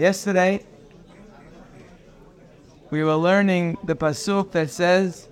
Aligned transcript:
Yesterday, 0.00 0.64
we 2.88 3.04
were 3.04 3.16
learning 3.16 3.76
the 3.84 3.94
pasuk 3.94 4.50
that 4.52 4.70
says, 4.70 5.28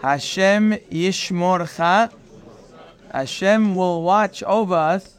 Hashem 0.00 0.74
yishmorcha. 0.92 2.12
Hashem 3.10 3.74
will 3.74 4.02
watch 4.04 4.44
over 4.44 4.76
us. 4.76 5.16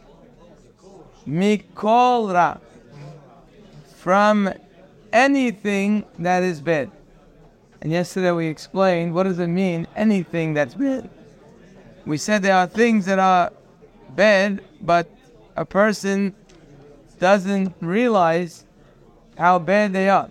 Mikol 1.28 2.34
ra. 2.34 2.60
From 3.98 4.54
anything 5.12 6.06
that 6.20 6.42
is 6.42 6.62
bad. 6.62 6.90
And 7.82 7.92
yesterday 7.92 8.32
we 8.32 8.48
explained 8.48 9.14
what 9.14 9.24
does 9.24 9.40
it 9.40 9.48
mean, 9.48 9.86
anything 9.98 10.54
that's 10.54 10.76
bad. 10.76 11.10
We 12.06 12.16
said 12.16 12.42
there 12.42 12.56
are 12.56 12.68
things 12.68 13.06
that 13.08 13.20
are 13.20 13.52
bad, 14.16 14.64
but 14.80 15.10
a 15.58 15.66
person 15.66 16.34
doesn't 17.20 17.74
realize 17.82 18.66
how 19.38 19.60
bad 19.60 19.94
they 19.94 20.10
are. 20.10 20.30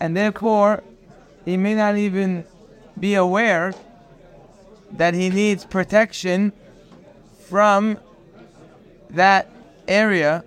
And 0.00 0.16
therefore, 0.16 0.82
he 1.44 1.56
may 1.56 1.74
not 1.74 1.96
even 1.96 2.44
be 2.98 3.14
aware 3.14 3.74
that 4.92 5.14
he 5.14 5.30
needs 5.30 5.64
protection 5.64 6.52
from 7.48 7.98
that 9.10 9.50
area. 9.88 10.44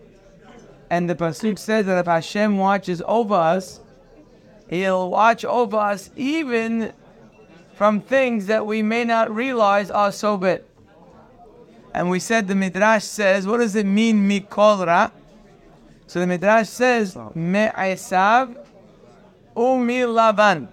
And 0.90 1.10
the 1.10 1.16
Pasuk 1.16 1.60
says 1.60 1.86
that 1.86 2.00
if 2.00 2.06
Hashem 2.06 2.58
watches 2.58 3.02
over 3.06 3.36
us, 3.36 3.80
He'll 4.70 5.10
watch 5.10 5.44
over 5.44 5.78
us 5.78 6.12
even 6.16 6.94
from 7.74 8.02
things 8.02 8.46
that 8.46 8.68
we 8.68 8.84
may 8.84 9.04
not 9.04 9.34
realize 9.34 9.90
are 9.90 10.12
so 10.12 10.38
bad. 10.38 10.64
And 12.00 12.10
we 12.10 12.20
said 12.20 12.48
the 12.48 12.56
Midrash 12.56 13.04
says, 13.04 13.46
what 13.46 13.58
does 13.58 13.76
it 13.76 13.86
mean, 13.86 14.26
mikol 14.26 14.88
ra? 14.88 15.12
So 16.08 16.22
the 16.22 16.28
Midrash 16.28 16.70
says, 16.70 17.18
me'esav 17.36 18.56
umi 19.54 20.00
lavan. 20.04 20.70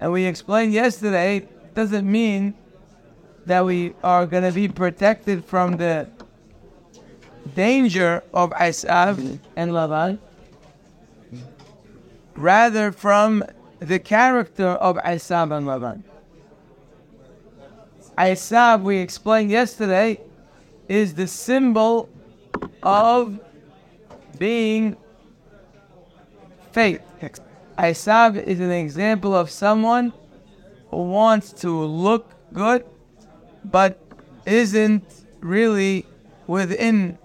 And 0.00 0.10
we 0.10 0.24
explained 0.24 0.72
yesterday, 0.72 1.36
it 1.36 1.74
doesn't 1.74 2.10
mean 2.10 2.54
that 3.44 3.62
we 3.62 3.92
are 4.02 4.24
going 4.24 4.44
to 4.44 4.52
be 4.52 4.68
protected 4.68 5.44
from 5.44 5.76
the 5.76 6.08
danger 7.54 8.24
of 8.32 8.52
Esav 8.52 9.16
mm-hmm. 9.16 9.36
and 9.54 9.70
Lavan, 9.72 10.18
rather 12.34 12.90
from 12.90 13.44
the 13.80 13.98
character 13.98 14.68
of 14.68 14.96
Esav 14.96 15.54
and 15.54 15.66
Lavan. 15.66 16.02
Esav, 18.18 18.82
we 18.82 18.96
explained 18.98 19.50
yesterday, 19.50 20.20
is 20.88 21.14
the 21.14 21.26
symbol 21.26 22.08
of 22.82 23.38
being 24.38 24.96
faith. 26.72 27.02
Esav 27.78 28.42
is 28.42 28.60
an 28.60 28.70
example 28.70 29.34
of 29.34 29.50
someone 29.50 30.12
who 30.90 31.02
wants 31.02 31.52
to 31.52 31.70
look 31.70 32.32
good, 32.52 32.86
but 33.64 34.00
isn't 34.46 35.04
really 35.40 36.06
within 36.46 37.18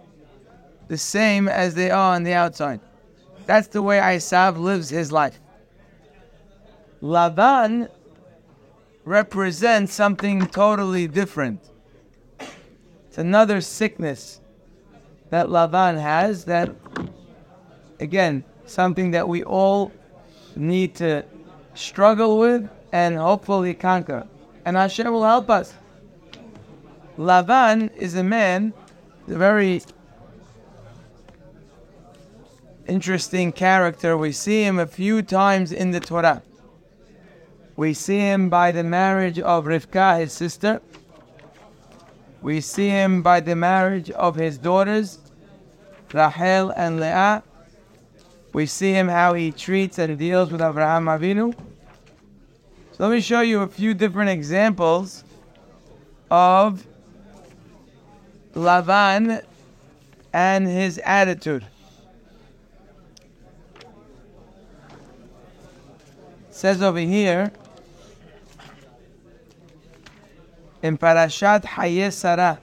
the 0.88 0.98
same 0.98 1.48
as 1.48 1.74
they 1.74 1.90
are 1.90 2.16
on 2.16 2.24
the 2.24 2.34
outside. 2.34 2.82
That's 3.46 3.68
the 3.68 3.82
way 3.82 4.00
Esav 4.00 4.58
lives 4.58 4.90
his 4.90 5.12
life. 5.12 5.40
Lavan 7.02 7.90
represents 9.06 9.94
something 9.94 10.48
totally 10.48 11.08
different. 11.08 11.60
It's 13.08 13.18
another 13.18 13.62
sickness 13.62 14.40
that 15.30 15.48
Lavan 15.48 16.00
has 16.00 16.46
that, 16.46 16.70
again, 18.00 18.44
something 18.66 19.12
that 19.12 19.28
we 19.28 19.44
all 19.44 19.92
need 20.56 20.96
to 20.96 21.26
struggle 21.74 22.38
with 22.38 22.70
and 22.92 23.18
hopefully 23.18 23.74
conquer. 23.74 24.28
And 24.66 24.76
Hashem 24.76 25.12
will 25.12 25.24
help 25.24 25.50
us. 25.50 25.74
Lavan 27.18 27.96
is 27.96 28.16
a 28.16 28.24
man, 28.24 28.74
a 29.28 29.38
very 29.38 29.82
interesting 32.88 33.52
character. 33.52 34.18
We 34.18 34.32
see 34.32 34.64
him 34.64 34.80
a 34.80 34.88
few 34.88 35.22
times 35.22 35.72
in 35.72 35.92
the 35.92 36.00
Torah. 36.00 36.44
We 37.76 37.94
see 37.94 38.20
him 38.20 38.50
by 38.50 38.72
the 38.72 38.84
marriage 38.84 39.40
of 39.40 39.66
Rivka, 39.66 40.20
his 40.20 40.34
sister. 40.34 40.82
We 42.42 42.60
see 42.60 42.90
him 42.90 43.22
by 43.22 43.40
the 43.40 43.56
marriage 43.56 44.10
of 44.12 44.36
his 44.36 44.58
daughters, 44.58 45.20
Rachel 46.14 46.72
and 46.76 47.00
Leah. 47.00 47.44
We 48.54 48.66
see 48.66 48.92
him 48.92 49.08
how 49.08 49.34
he 49.34 49.52
treats 49.52 50.00
and 50.00 50.18
deals 50.18 50.52
with 50.52 50.62
Abraham 50.62 51.06
Avinu. 51.06 51.54
So 52.92 53.08
let 53.08 53.12
me 53.12 53.22
show 53.22 53.42
you 53.42 53.62
a 53.62 53.68
few 53.68 53.94
different 53.94 54.30
examples 54.30 55.24
of 56.30 56.86
Lavan 58.54 59.44
and 60.34 60.68
his 60.68 61.00
attitude. 61.00 61.66
It 66.50 66.56
says 66.56 66.82
over 66.82 67.00
here 67.00 67.52
in 70.82 70.98
Parashat 70.98 71.64
Hayei 71.64 72.12
Sara, 72.12 72.12
Sarah 72.12 72.60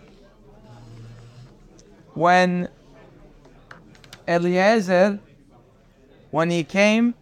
when 2.19 2.69
Eliezer 4.27 5.21
when 6.31 6.51
he 6.51 6.65
came 6.65 7.15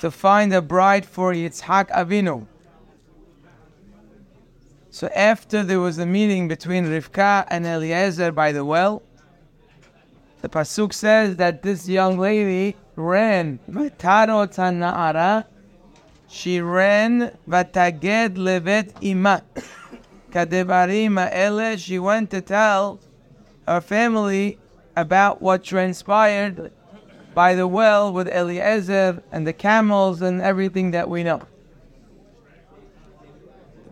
to 0.00 0.10
find 0.10 0.52
a 0.52 0.60
bride 0.60 1.06
for 1.06 1.32
Yitzhak 1.32 1.88
Avinu. 1.90 2.46
So 4.90 5.08
after 5.08 5.64
there 5.64 5.80
was 5.80 5.98
a 5.98 6.06
meeting 6.06 6.46
between 6.46 6.84
Rivka 6.84 7.46
and 7.48 7.66
Eliezer 7.66 8.30
by 8.32 8.52
the 8.52 8.64
well, 8.64 9.02
the 10.42 10.48
pasuk 10.48 10.92
says 10.92 11.36
that 11.36 11.62
this 11.62 11.88
young 11.88 12.18
lady 12.18 12.76
ran. 12.96 13.58
She 16.28 16.60
ran 16.60 17.32
vataged 17.48 18.36
levet 18.36 18.92
ima. 20.32 20.46
Kadevarim 20.46 21.78
She 21.78 21.98
went 21.98 22.30
to 22.30 22.40
tell 22.40 23.00
her 23.66 23.80
family 23.80 24.58
about 24.96 25.40
what 25.40 25.62
transpired 25.62 26.72
by 27.34 27.54
the 27.54 27.68
well 27.68 28.12
with 28.12 28.28
Eliezer 28.28 29.22
and 29.30 29.46
the 29.46 29.52
camels 29.52 30.22
and 30.22 30.40
everything 30.40 30.90
that 30.90 31.08
we 31.08 31.22
know. 31.22 31.42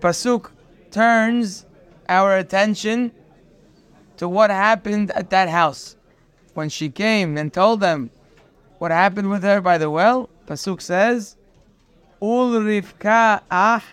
Pasuk 0.01 0.51
turns 0.91 1.65
our 2.09 2.37
attention 2.37 3.13
to 4.17 4.29
what 4.29 4.51
happened 4.51 5.11
at 5.13 5.31
that 5.31 5.49
house. 5.49 5.97
When 6.55 6.69
she 6.71 6.89
came 6.89 7.37
and 7.37 7.53
told 7.53 7.81
them 7.81 8.11
what 8.79 8.91
happened 8.91 9.31
with 9.31 9.43
her 9.43 9.61
by 9.61 9.79
the 9.79 9.91
well, 9.91 10.31
Pasuk 10.47 10.81
says, 10.81 11.37
Ul 12.23 12.51
Rivka 12.51 13.43
ah, 13.51 13.85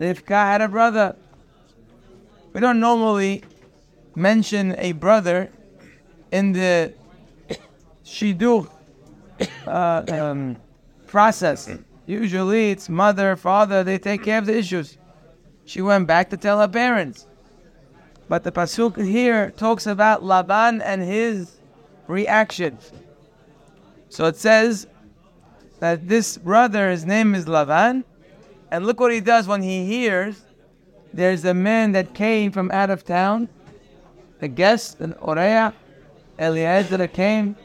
Rivka 0.00 0.30
had 0.30 0.60
a 0.62 0.68
brother. 0.68 1.16
We 2.52 2.60
don't 2.60 2.80
normally 2.80 3.42
mention 4.16 4.74
a 4.78 4.92
brother 4.92 5.50
in 6.32 6.52
the 6.52 6.92
shidduch 8.04 8.68
uh, 9.66 10.04
um, 10.08 10.56
process. 11.06 11.70
Usually 12.06 12.72
it's 12.72 12.88
mother, 12.88 13.36
father, 13.36 13.84
they 13.84 13.98
take 13.98 14.24
care 14.24 14.38
of 14.38 14.46
the 14.46 14.56
issues. 14.56 14.98
She 15.64 15.80
went 15.80 16.08
back 16.08 16.30
to 16.30 16.36
tell 16.36 16.58
her 16.58 16.66
parents. 16.66 17.26
But 18.28 18.42
the 18.42 18.50
Pasuk 18.50 18.96
here 19.04 19.52
talks 19.52 19.86
about 19.86 20.24
Laban 20.24 20.82
and 20.82 21.02
his 21.02 21.58
reaction. 22.08 22.78
So 24.08 24.24
it 24.26 24.36
says 24.36 24.88
that 25.78 26.08
this 26.08 26.36
brother, 26.36 26.90
his 26.90 27.04
name 27.04 27.34
is 27.36 27.46
Laban, 27.46 28.04
and 28.72 28.86
look 28.86 28.98
what 28.98 29.12
he 29.12 29.20
does 29.20 29.46
when 29.46 29.62
he 29.62 29.84
hears 29.84 30.42
there's 31.12 31.44
a 31.44 31.54
man 31.54 31.92
that 31.92 32.14
came 32.14 32.52
from 32.52 32.70
out 32.70 32.90
of 32.90 33.04
town, 33.04 33.48
a 34.40 34.48
guest, 34.48 35.00
an 35.00 35.14
Oreya, 35.14 35.74
Eliezer 36.38 37.06
came, 37.08 37.56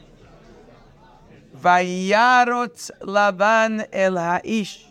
Vayarot 1.56 2.90
Laban 3.02 3.86
el 3.92 4.14
Haish. 4.14 4.84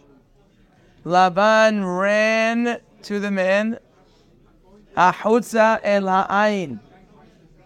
Laban 1.03 1.85
ran 1.85 2.79
to 3.03 3.19
the 3.19 3.29
man. 3.29 3.77
Ahutza 4.97 5.79
el 5.83 6.07
Ha'ain. 6.07 6.79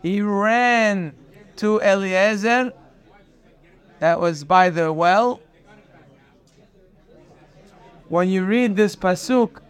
He 0.01 0.21
ran 0.21 1.13
to 1.57 1.79
Eliezer, 1.81 2.73
that 3.99 4.19
was 4.19 4.43
by 4.43 4.69
the 4.69 4.91
well. 4.91 5.41
When 8.07 8.29
you 8.29 8.45
read 8.45 8.75
this 8.75 8.95
pasuk, 8.95 9.61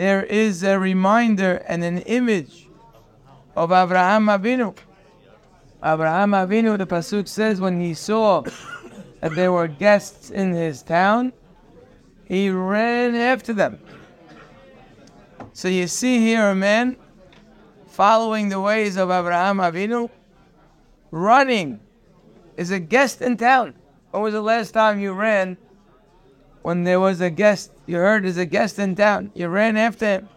there 0.00 0.22
is 0.22 0.62
a 0.62 0.78
reminder 0.78 1.56
and 1.68 1.84
an 1.84 1.98
image 1.98 2.66
of 3.54 3.70
Abraham 3.70 4.28
Avinu 4.28 4.74
Abraham 5.84 6.30
Avinu, 6.30 6.78
the 6.78 6.86
pasuk 6.86 7.28
says, 7.28 7.60
when 7.60 7.78
he 7.78 7.92
saw 7.92 8.42
that 9.20 9.34
there 9.34 9.52
were 9.52 9.68
guests 9.68 10.30
in 10.30 10.54
his 10.54 10.82
town, 10.82 11.34
he 12.24 12.48
ran 12.48 13.14
after 13.14 13.52
them. 13.52 13.78
So 15.52 15.68
you 15.68 15.86
see 15.86 16.18
here 16.18 16.48
a 16.48 16.54
man 16.54 16.96
following 17.86 18.48
the 18.48 18.58
ways 18.58 18.96
of 18.96 19.10
Abraham 19.10 19.58
Avinu, 19.58 20.08
running, 21.10 21.78
is 22.56 22.70
a 22.70 22.80
guest 22.80 23.20
in 23.20 23.36
town. 23.36 23.74
When 24.12 24.22
was 24.22 24.32
the 24.32 24.40
last 24.40 24.70
time 24.70 24.98
you 24.98 25.12
ran 25.12 25.58
when 26.62 26.84
there 26.84 27.00
was 27.00 27.20
a 27.20 27.30
guest? 27.30 27.72
You 27.86 27.96
heard 27.96 28.24
there's 28.24 28.36
a 28.36 28.46
guest 28.46 28.78
in 28.78 28.94
town. 28.94 29.30
You 29.34 29.48
ran 29.48 29.76
after 29.76 30.06
him. 30.06 30.28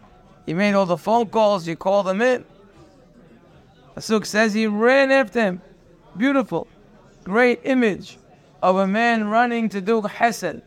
You 0.46 0.56
made 0.56 0.74
all 0.74 0.86
the 0.86 0.98
phone 0.98 1.28
calls. 1.28 1.68
You 1.68 1.76
called 1.76 2.08
him 2.08 2.22
in. 2.22 2.46
Pasuk 3.96 4.26
says 4.26 4.54
he 4.54 4.68
ran 4.68 5.12
after 5.12 5.42
him. 5.42 5.62
Beautiful. 6.18 6.68
Great 7.24 7.62
image 7.64 8.18
of 8.62 8.78
a 8.78 8.88
man 8.88 9.28
running 9.28 9.70
to 9.70 9.82
do 9.82 10.02
chesed. 10.02 10.62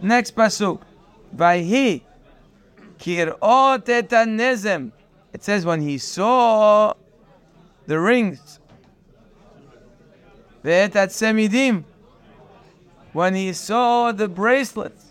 Next 0.00 0.34
pasuk. 0.34 0.80
Vayhi 1.34 2.02
kirot 2.98 3.88
et 3.88 4.92
It 5.32 5.44
says 5.44 5.64
when 5.64 5.80
he 5.80 5.98
saw 5.98 6.94
the 7.86 7.98
rings. 7.98 8.60
Ve'et 10.64 10.92
semidim. 10.92 11.84
When 13.12 13.34
he 13.34 13.52
saw 13.52 14.12
the 14.12 14.28
bracelets. 14.28 15.06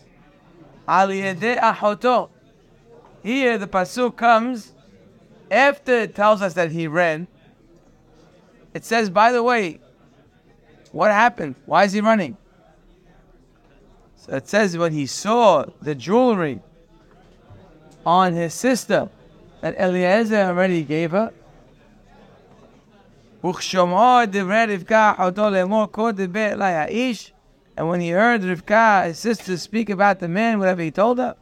Here 3.22 3.58
the 3.58 3.68
pasuk 3.68 4.16
comes 4.16 4.74
after 5.52 5.94
it 5.94 6.16
tells 6.16 6.42
us 6.42 6.54
that 6.54 6.72
he 6.72 6.88
ran. 6.88 7.28
It 8.74 8.86
says, 8.86 9.10
by 9.10 9.32
the 9.32 9.44
way, 9.44 9.80
what 10.92 11.12
happened? 11.12 11.56
Why 11.66 11.84
is 11.84 11.94
he 11.94 12.02
running? 12.02 12.38
So 14.16 14.36
it 14.36 14.48
says 14.48 14.78
when 14.78 14.94
he 14.94 15.06
saw 15.06 15.66
the 15.82 15.96
jewelry 15.96 16.62
on 18.06 18.34
his 18.34 18.54
sister 18.54 19.10
that 19.62 19.76
Eliezer 19.80 20.42
already 20.42 20.84
gave 20.84 21.12
her. 21.12 21.34
And 27.80 27.88
when 27.88 28.02
he 28.02 28.10
heard 28.10 28.42
Rivka, 28.42 29.06
his 29.06 29.20
sister, 29.20 29.56
speak 29.56 29.90
about 29.90 30.20
the 30.20 30.28
man, 30.28 30.60
whatever 30.60 30.82
he 30.82 30.92
told 30.92 31.18
her, 31.18 31.38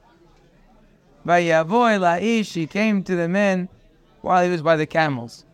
by 1.26 1.40
Yavoy 1.40 1.98
Laish, 1.98 2.54
he 2.54 2.68
came 2.68 3.02
to 3.06 3.16
the 3.16 3.28
man 3.28 3.70
while 4.22 4.44
he 4.44 4.52
was 4.52 4.62
by 4.62 4.76
the 4.76 4.86
camels. 4.86 5.46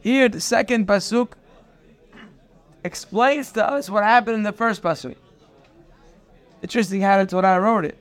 Here, 0.00 0.28
the 0.28 0.40
second 0.40 0.86
pasuk 0.86 1.32
explains 2.84 3.50
to 3.52 3.68
us 3.68 3.90
what 3.90 4.04
happened 4.04 4.36
in 4.36 4.42
the 4.44 4.52
first 4.52 4.82
pasuk. 4.82 5.16
Interesting 6.62 7.00
how 7.00 7.18
the 7.18 7.26
Torah 7.26 7.60
wrote 7.60 7.84
it. 7.84 7.98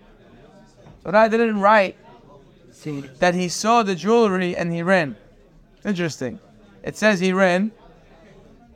Torah 1.04 1.28
didn't 1.30 1.60
write 1.60 1.98
that 3.18 3.34
he 3.34 3.50
saw 3.50 3.82
the 3.82 3.96
jewelry 3.96 4.56
and 4.56 4.72
he 4.72 4.84
ran. 4.84 5.16
Interesting. 5.84 6.40
It 6.84 6.96
says 6.96 7.20
he 7.20 7.34
ran, 7.34 7.72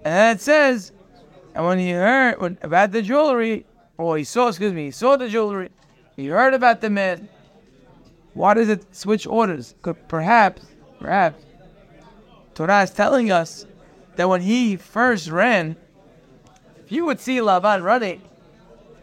and 0.03 0.39
it 0.39 0.41
says, 0.41 0.91
and 1.53 1.65
when 1.65 1.79
he 1.79 1.91
heard 1.91 2.57
about 2.61 2.91
the 2.91 3.01
jewelry, 3.01 3.65
or 3.97 4.17
he 4.17 4.23
saw, 4.23 4.47
excuse 4.47 4.73
me, 4.73 4.85
he 4.85 4.91
saw 4.91 5.17
the 5.17 5.29
jewelry, 5.29 5.69
he 6.15 6.27
heard 6.27 6.53
about 6.53 6.81
the 6.81 6.89
man. 6.89 7.29
Why 8.33 8.53
does 8.53 8.69
it 8.69 8.95
switch 8.95 9.27
orders? 9.27 9.75
Could 9.81 10.07
Perhaps, 10.07 10.61
perhaps, 10.99 11.43
Torah 12.53 12.83
is 12.83 12.91
telling 12.91 13.31
us 13.31 13.65
that 14.15 14.29
when 14.29 14.41
he 14.41 14.75
first 14.77 15.29
ran, 15.29 15.75
if 16.77 16.91
you 16.91 17.05
would 17.05 17.19
see 17.19 17.37
Lavan 17.37 17.83
running, 17.83 18.21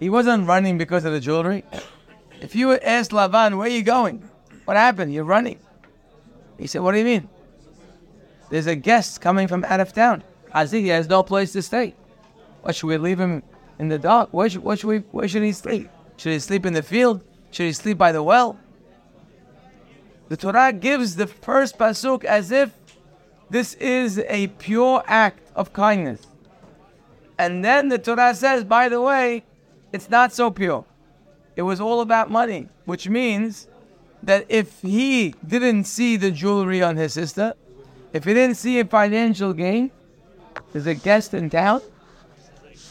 he 0.01 0.09
wasn't 0.09 0.47
running 0.47 0.79
because 0.79 1.05
of 1.05 1.13
the 1.13 1.21
jewelry. 1.21 1.65
If 2.41 2.55
you 2.55 2.69
would 2.69 2.83
ask 2.83 3.11
Lavan, 3.11 3.59
where 3.59 3.67
are 3.67 3.73
you 3.73 3.83
going? 3.83 4.29
What 4.65 4.77
happened? 4.77 5.13
You're 5.13 5.25
running. 5.25 5.59
He 6.59 6.67
said, 6.67 6.83
What 6.83 6.93
do 6.93 6.99
you 6.99 7.05
mean? 7.05 7.29
There's 8.51 8.67
a 8.67 8.77
guest 8.77 9.21
coming 9.21 9.49
from 9.49 9.65
out 9.65 9.81
of 9.81 9.93
town. 9.93 10.23
He 10.71 10.89
has 10.89 11.09
no 11.09 11.23
place 11.23 11.53
to 11.53 11.63
stay. 11.63 11.95
What 12.63 12.75
should 12.77 12.87
we 12.89 12.99
leave 12.99 13.21
him 13.21 13.43
in 13.79 13.89
the 13.89 13.99
dark? 13.99 14.31
Where 14.33 14.49
should, 14.49 14.63
should, 14.79 14.89
we, 14.89 14.99
where 15.11 15.29
should 15.29 15.43
he 15.43 15.53
sleep? 15.53 15.89
Should 16.17 16.33
he 16.33 16.39
sleep 16.39 16.67
in 16.67 16.73
the 16.73 16.83
field? 16.83 17.23
Should 17.51 17.67
he 17.67 17.73
sleep 17.73 17.99
by 17.99 18.13
the 18.13 18.23
well? 18.23 18.59
The 20.29 20.37
Torah 20.37 20.73
gives 20.73 21.17
the 21.17 21.27
first 21.27 21.79
pasuk 21.79 22.25
as 22.25 22.51
if 22.51 22.75
this 23.49 23.75
is 23.75 24.19
a 24.19 24.49
pure 24.49 25.03
act 25.07 25.51
of 25.55 25.73
kindness. 25.73 26.27
And 27.39 27.65
then 27.65 27.89
the 27.89 27.99
Torah 27.99 28.35
says, 28.35 28.65
by 28.65 28.89
the 28.89 29.01
way, 29.01 29.45
it's 29.93 30.11
not 30.11 30.33
so 30.33 30.51
pure. 30.51 30.85
It 31.57 31.63
was 31.63 31.81
all 31.81 32.03
about 32.03 32.31
money, 32.31 32.69
which 32.85 33.09
means 33.09 33.69
that 34.23 34.45
if 34.49 34.83
he 34.83 35.35
didn't 35.47 35.85
see 35.85 36.17
the 36.17 36.31
jewelry 36.31 36.83
on 36.83 36.97
his 36.97 37.15
sister, 37.15 37.55
if 38.13 38.25
he 38.25 38.35
didn't 38.35 38.57
see 38.57 38.81
a 38.81 38.85
financial 38.85 39.53
gain, 39.53 39.91
there's 40.73 40.87
a 40.87 40.95
guest 40.95 41.33
in 41.35 41.49
town, 41.49 41.81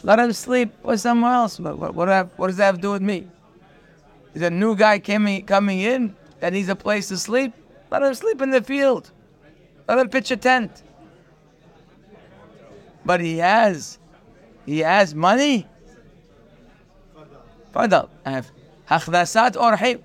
let 0.02 0.18
him 0.18 0.32
sleep 0.32 0.72
with 0.82 1.00
someone 1.00 1.32
else. 1.32 1.58
What, 1.58 1.78
what, 1.78 1.94
what, 1.94 2.38
what 2.38 2.46
does 2.48 2.56
that 2.56 2.66
have 2.66 2.76
to 2.76 2.80
do 2.80 2.92
with 2.92 3.02
me? 3.02 3.28
Is 4.34 4.42
a 4.42 4.50
new 4.50 4.76
guy 4.76 4.98
coming, 4.98 5.44
coming 5.44 5.80
in 5.80 6.14
that 6.40 6.52
needs 6.52 6.68
a 6.68 6.76
place 6.76 7.08
to 7.08 7.16
sleep? 7.16 7.52
Let 7.90 8.02
him 8.02 8.14
sleep 8.14 8.40
in 8.42 8.50
the 8.50 8.62
field. 8.62 9.10
Let 9.88 9.98
him 9.98 10.08
pitch 10.08 10.30
a 10.30 10.36
tent. 10.36 10.82
But 13.04 13.20
he 13.20 13.38
has, 13.38 13.98
he 14.66 14.80
has 14.80 15.14
money. 15.14 15.66
Fadal. 17.74 18.10
I 18.24 18.30
have 18.30 18.50
hakhnasat 18.88 19.52
orhim. 19.52 20.02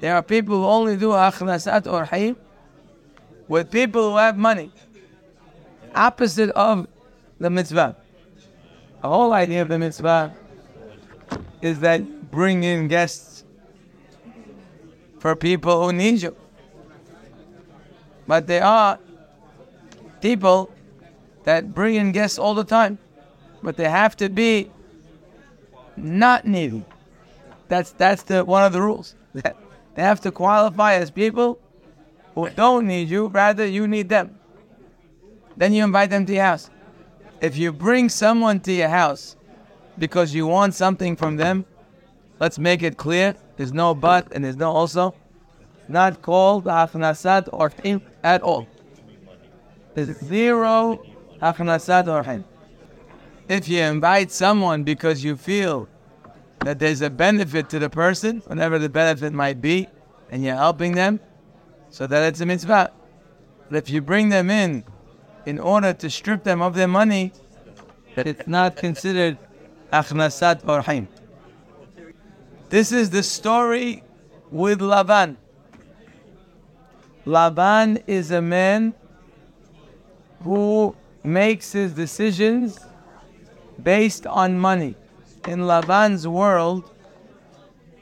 There 0.00 0.14
are 0.14 0.22
people 0.22 0.56
who 0.56 0.66
only 0.66 0.96
do 0.96 1.08
hakhnasat 1.08 1.84
orhim 1.84 2.36
with 3.48 3.70
people 3.70 4.10
who 4.10 4.16
have 4.18 4.36
money. 4.36 4.70
Opposite 5.94 6.50
of 6.50 6.86
the 7.38 7.50
mitzvah. 7.50 7.96
The 9.02 9.08
whole 9.08 9.32
idea 9.32 9.62
of 9.62 9.68
the 9.68 9.80
mitzvah 9.80 10.32
is 11.60 11.80
that 11.80 12.30
bring 12.30 12.62
in 12.62 12.86
guests 12.86 13.44
for 15.18 15.34
people 15.34 15.84
who 15.84 15.92
need 15.92 16.22
you. 16.22 16.36
But 18.28 18.46
there 18.46 18.64
are 18.64 19.00
people 20.20 20.70
that 21.42 21.74
bring 21.74 21.96
in 21.96 22.12
guests 22.12 22.38
all 22.38 22.54
the 22.54 22.64
time, 22.64 22.98
but 23.60 23.76
they 23.76 23.88
have 23.88 24.16
to 24.18 24.28
be 24.28 24.70
not 25.96 26.46
needy. 26.46 26.84
That's 27.66 27.90
that's 27.90 28.22
the 28.22 28.44
one 28.44 28.64
of 28.64 28.72
the 28.72 28.80
rules. 28.80 29.16
They 29.94 30.00
have 30.00 30.22
to 30.22 30.30
qualify 30.30 30.94
as 30.94 31.10
people 31.10 31.58
who 32.34 32.48
don't 32.48 32.86
need 32.86 33.10
you, 33.10 33.26
rather 33.26 33.66
you 33.66 33.86
need 33.86 34.08
them. 34.08 34.38
Then 35.54 35.74
you 35.74 35.84
invite 35.84 36.08
them 36.08 36.24
to 36.24 36.32
your 36.32 36.44
house. 36.44 36.70
If 37.42 37.56
you 37.56 37.72
bring 37.72 38.08
someone 38.08 38.60
to 38.60 38.72
your 38.72 38.88
house 38.88 39.34
because 39.98 40.32
you 40.32 40.46
want 40.46 40.74
something 40.74 41.16
from 41.16 41.36
them, 41.36 41.64
let's 42.38 42.56
make 42.56 42.84
it 42.84 42.96
clear. 42.96 43.34
There's 43.56 43.72
no 43.72 43.96
but 43.96 44.28
and 44.30 44.44
there's 44.44 44.56
no 44.56 44.70
also. 44.70 45.16
Not 45.88 46.22
called 46.22 46.66
hachnasat 46.66 47.48
or 47.52 47.72
at 48.22 48.42
all. 48.42 48.68
There's 49.94 50.16
zero 50.18 51.04
hachnasat 51.42 52.06
or 52.06 52.44
If 53.48 53.68
you 53.68 53.80
invite 53.80 54.30
someone 54.30 54.84
because 54.84 55.24
you 55.24 55.36
feel 55.36 55.88
that 56.60 56.78
there's 56.78 57.02
a 57.02 57.10
benefit 57.10 57.68
to 57.70 57.80
the 57.80 57.90
person, 57.90 58.40
whatever 58.46 58.78
the 58.78 58.88
benefit 58.88 59.32
might 59.32 59.60
be, 59.60 59.88
and 60.30 60.44
you're 60.44 60.54
helping 60.54 60.92
them, 60.92 61.18
so 61.90 62.06
that 62.06 62.22
it's 62.22 62.40
a 62.40 62.46
mitzvah. 62.46 62.92
But 63.68 63.76
if 63.78 63.90
you 63.90 64.00
bring 64.00 64.28
them 64.28 64.48
in 64.48 64.84
in 65.46 65.58
order 65.58 65.92
to 65.92 66.10
strip 66.10 66.44
them 66.44 66.62
of 66.62 66.74
their 66.74 66.88
money, 66.88 67.32
it's 68.16 68.46
not 68.46 68.76
considered 68.76 69.38
achnasat 69.92 70.62
orhim. 70.62 71.06
This 72.68 72.92
is 72.92 73.10
the 73.10 73.22
story 73.22 74.02
with 74.50 74.80
Lavan. 74.80 75.36
Laban 77.24 77.98
is 78.06 78.30
a 78.30 78.42
man 78.42 78.94
who 80.42 80.96
makes 81.22 81.72
his 81.72 81.92
decisions 81.92 82.78
based 83.82 84.26
on 84.26 84.58
money. 84.58 84.94
In 85.46 85.60
Laban's 85.60 86.26
world, 86.26 86.90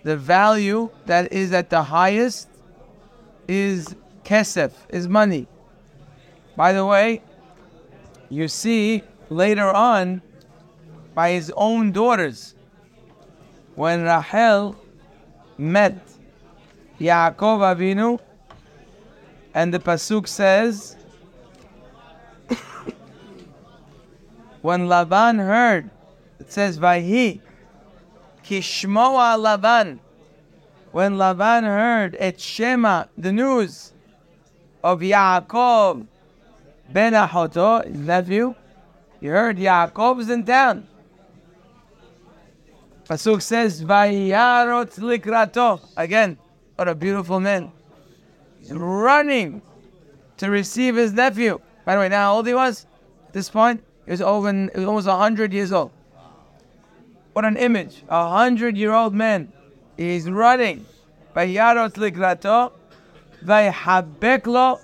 the 0.02 0.16
value 0.16 0.90
that 1.06 1.32
is 1.32 1.52
at 1.52 1.70
the 1.70 1.82
highest 1.82 2.48
is 3.48 3.94
kesef, 4.24 4.72
is 4.88 5.08
money. 5.08 5.46
By 6.56 6.72
the 6.72 6.86
way, 6.86 7.22
you 8.30 8.48
see 8.48 9.02
later 9.28 9.68
on 9.68 10.22
by 11.14 11.32
his 11.32 11.52
own 11.56 11.92
daughters 11.92 12.54
when 13.74 14.04
Rachel 14.04 14.76
met 15.58 15.98
Yaakov 17.00 17.60
Avinu 17.74 18.20
and 19.52 19.74
the 19.74 19.80
pasuk 19.80 20.28
says 20.28 20.96
when 24.62 24.88
Laban 24.88 25.38
heard, 25.38 25.90
it 26.38 26.52
says, 26.52 26.78
Vayhi, 26.78 27.40
Kishmoa 28.44 29.38
Laban. 29.38 30.00
When 30.92 31.18
Laban 31.18 31.64
heard 31.64 32.16
et 32.18 32.40
Shema, 32.40 33.04
the 33.16 33.32
news 33.32 33.92
of 34.82 35.00
Yaakov 35.00 36.06
ben 36.92 37.12
Ahoto, 37.12 37.84
his 37.86 37.96
nephew, 37.96 38.54
he 39.20 39.26
heard 39.26 39.58
Yaakov 39.58 40.20
is 40.20 40.30
in 40.30 40.44
town. 40.44 40.86
Pasuk 43.08 43.42
says, 43.42 43.82
Vayarot 43.82 44.98
likrato. 44.98 45.80
Again, 45.96 46.38
what 46.76 46.88
a 46.88 46.94
beautiful 46.94 47.40
man. 47.40 47.72
He's 48.58 48.72
running 48.72 49.62
to 50.36 50.48
receive 50.48 50.96
his 50.96 51.12
nephew. 51.12 51.60
By 51.84 51.94
the 51.94 52.00
way, 52.00 52.08
now 52.08 52.30
how 52.30 52.36
old 52.36 52.46
he 52.46 52.54
was 52.54 52.86
at 53.26 53.32
this 53.32 53.50
point? 53.50 53.82
He 54.04 54.12
was 54.12 54.22
over, 54.22 54.52
he 54.52 54.68
was 54.74 54.84
almost 54.84 55.06
100 55.06 55.52
years 55.52 55.72
old. 55.72 55.90
What 57.32 57.44
an 57.44 57.56
image. 57.56 58.02
A 58.08 58.28
100 58.28 58.76
year 58.76 58.92
old 58.92 59.14
man. 59.14 59.52
He's 59.96 60.30
running. 60.30 60.86
Vayarot 61.34 61.94
likrato. 61.94 62.72
Vayhabeklo. 63.44 64.80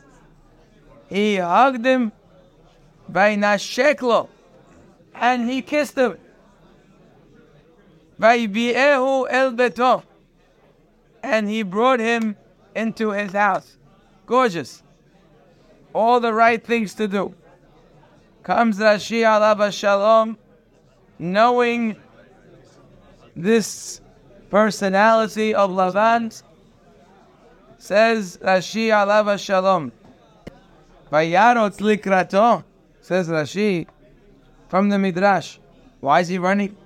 He 1.08 1.36
hugged 1.36 1.84
him. 1.84 2.12
Vaynasheklo. 3.10 4.28
And 5.14 5.48
he 5.48 5.62
kissed 5.62 5.96
him. 5.96 6.18
Vaybi'ehu 8.20 9.26
el 9.30 9.52
beto. 9.52 10.02
And 11.22 11.48
he 11.48 11.62
brought 11.62 12.00
him 12.00 12.36
into 12.74 13.10
his 13.10 13.32
house. 13.32 13.76
Gorgeous. 14.26 14.82
All 15.92 16.20
the 16.20 16.32
right 16.32 16.64
things 16.64 16.94
to 16.94 17.08
do. 17.08 17.34
Comes 18.42 18.78
Rashi 18.78 19.22
alav 19.22 19.72
shalom, 19.72 20.38
knowing 21.18 21.96
this 23.34 24.00
personality 24.50 25.54
of 25.54 25.70
Lavan, 25.70 26.42
says 27.78 28.38
Rashi 28.42 28.88
alav 28.88 29.38
shalom. 29.38 29.90
Vayarot 31.10 31.76
likrato, 31.78 32.64
says 33.00 33.28
Rashi, 33.28 33.86
from 34.68 34.88
the 34.88 34.98
Midrash. 34.98 35.58
Why 36.00 36.20
is 36.20 36.28
he 36.28 36.38
running? 36.38 36.76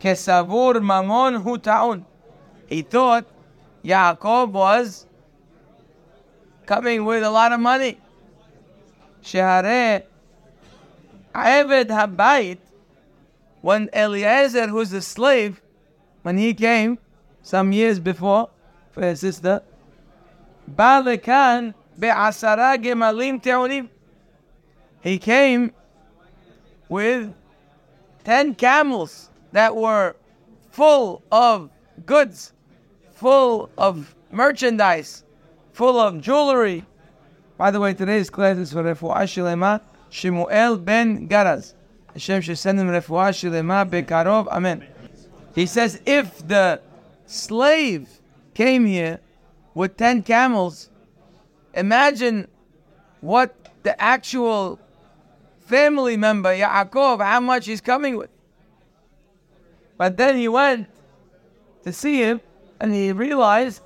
Kesavur 0.00 0.74
mamon 0.74 1.42
hu 1.42 1.58
ta'un. 1.58 2.04
He 2.66 2.82
thought 2.82 3.26
Yaakov 3.84 4.50
was 4.50 5.06
coming 6.66 7.04
with 7.04 7.22
a 7.22 7.30
lot 7.30 7.52
of 7.52 7.60
money. 7.60 7.98
Shehare 9.22 10.04
Eved 11.34 11.88
Habayit, 11.88 12.58
when 13.62 13.88
Eliezer, 13.94 14.66
who's 14.68 14.92
a 14.92 15.00
slave, 15.00 15.62
when 16.22 16.36
he 16.36 16.52
came 16.52 16.98
some 17.42 17.72
years 17.72 17.98
before 17.98 18.50
for 18.90 19.02
his 19.02 19.20
sister, 19.20 19.62
Balekan 20.70 21.74
He 25.02 25.18
came 25.18 25.72
with 26.88 27.34
ten 28.24 28.54
camels 28.54 29.30
that 29.52 29.76
were 29.76 30.16
full 30.70 31.22
of 31.30 31.70
goods, 32.06 32.52
full 33.12 33.70
of 33.76 34.14
merchandise, 34.30 35.24
full 35.72 35.98
of 35.98 36.20
jewelry. 36.20 36.84
By 37.58 37.70
the 37.70 37.80
way, 37.80 37.94
today's 37.94 38.30
class 38.30 38.56
is 38.56 38.72
for 38.72 38.82
Refuah 38.82 39.24
Shilema, 39.24 39.80
Shemuel 40.10 40.78
ben 40.78 41.28
Garaz. 41.28 41.74
Hashem 42.12 42.40
should 42.42 42.58
send 42.58 42.80
him 42.80 42.88
Refuah 42.88 43.30
Shilema 43.30 43.88
bekarov. 43.88 44.48
Amen. 44.48 44.86
He 45.54 45.66
says, 45.66 46.00
if 46.06 46.46
the 46.48 46.80
slave 47.26 48.08
came 48.54 48.86
here 48.86 49.20
with 49.74 49.96
10 49.96 50.22
camels, 50.22 50.88
imagine 51.74 52.48
what 53.20 53.54
the 53.82 54.00
actual 54.00 54.78
family 55.60 56.16
member, 56.16 56.54
Yaakov, 56.54 57.24
how 57.24 57.40
much 57.40 57.66
he's 57.66 57.80
coming 57.80 58.16
with. 58.16 58.30
But 59.96 60.16
then 60.16 60.36
he 60.36 60.48
went 60.48 60.88
to 61.84 61.92
see 61.92 62.18
him 62.18 62.40
and 62.80 62.92
he 62.92 63.12
realized 63.12 63.82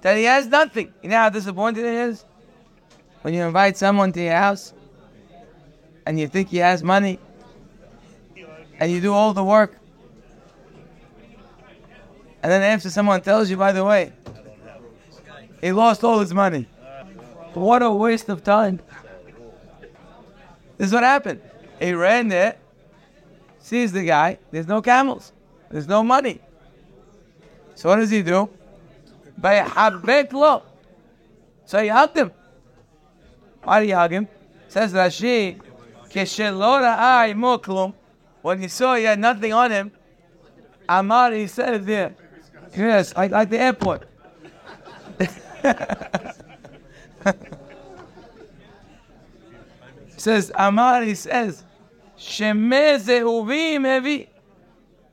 that 0.00 0.16
he 0.16 0.24
has 0.24 0.46
nothing. 0.46 0.92
You 1.02 1.10
know 1.10 1.16
how 1.16 1.28
disappointed 1.28 1.84
he 1.84 1.96
is? 2.10 2.24
When 3.22 3.34
you 3.34 3.42
invite 3.44 3.76
someone 3.76 4.12
to 4.12 4.20
your 4.20 4.34
house 4.34 4.74
and 6.04 6.18
you 6.18 6.26
think 6.26 6.48
he 6.48 6.58
has 6.58 6.82
money 6.82 7.20
and 8.80 8.90
you 8.90 9.00
do 9.00 9.12
all 9.12 9.32
the 9.32 9.44
work. 9.44 9.78
And 12.42 12.50
then 12.50 12.62
after 12.62 12.90
someone 12.90 13.20
tells 13.20 13.48
you, 13.48 13.56
by 13.56 13.70
the 13.70 13.84
way, 13.84 14.12
he 15.62 15.72
lost 15.72 16.04
all 16.04 16.18
his 16.18 16.34
money. 16.34 16.68
What 17.54 17.82
a 17.82 17.90
waste 17.90 18.28
of 18.28 18.44
time. 18.44 18.80
This 20.76 20.88
is 20.88 20.92
what 20.92 21.02
happened. 21.02 21.40
He 21.80 21.94
ran 21.94 22.28
there 22.28 22.56
sees 23.62 23.92
the 23.92 24.04
guy, 24.04 24.38
there's 24.50 24.66
no 24.66 24.82
camels, 24.82 25.32
there's 25.70 25.86
no 25.86 26.02
money. 26.02 26.40
So 27.74 27.88
what 27.88 27.96
does 27.96 28.10
he 28.10 28.22
do? 28.22 28.50
By 29.38 29.64
lo. 30.32 30.62
So 31.64 31.82
he 31.82 31.88
hugged 31.88 32.16
him. 32.18 32.32
Why 33.62 33.80
did 33.80 33.86
he 33.86 33.92
hug 33.92 34.12
him? 34.12 34.28
Says 34.68 34.92
Rashi, 34.92 35.58
when 38.42 38.58
he 38.58 38.68
saw 38.68 38.94
he 38.96 39.04
had 39.04 39.18
nothing 39.18 39.52
on 39.52 39.70
him, 39.70 39.92
Amar, 40.88 41.32
he 41.32 41.46
said 41.46 41.74
it 41.74 41.86
there. 41.86 42.14
Yes, 42.76 43.16
like, 43.16 43.30
like 43.30 43.48
the 43.48 43.58
airport. 43.58 44.08
Says 50.16 50.52
Amar, 50.54 51.02
he 51.02 51.14
says, 51.14 51.64
Maybe 52.38 54.28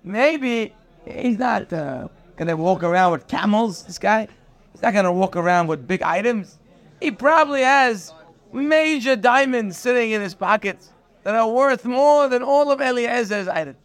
maybe 0.03 0.73
he's 1.05 1.37
not 1.37 1.73
uh, 1.73 2.07
gonna 2.35 2.55
walk 2.55 2.83
around 2.83 3.11
with 3.11 3.27
camels. 3.27 3.83
This 3.83 3.97
guy, 3.97 4.27
he's 4.71 4.81
not 4.81 4.93
gonna 4.93 5.11
walk 5.11 5.35
around 5.35 5.67
with 5.67 5.87
big 5.87 6.01
items. 6.01 6.57
He 7.01 7.11
probably 7.11 7.61
has 7.61 8.13
major 8.51 9.15
diamonds 9.15 9.77
sitting 9.77 10.11
in 10.11 10.21
his 10.21 10.35
pockets 10.35 10.89
that 11.23 11.35
are 11.35 11.49
worth 11.49 11.85
more 11.85 12.27
than 12.27 12.43
all 12.43 12.71
of 12.71 12.79
Eliezer's 12.79 13.47
items. 13.47 13.77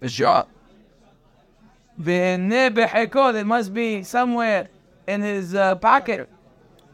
For 0.00 0.08
sure. 0.08 0.46
It 2.04 3.46
must 3.46 3.74
be 3.74 4.02
somewhere 4.02 4.68
in 5.06 5.22
his 5.22 5.54
uh, 5.54 5.74
pocket. 5.76 6.28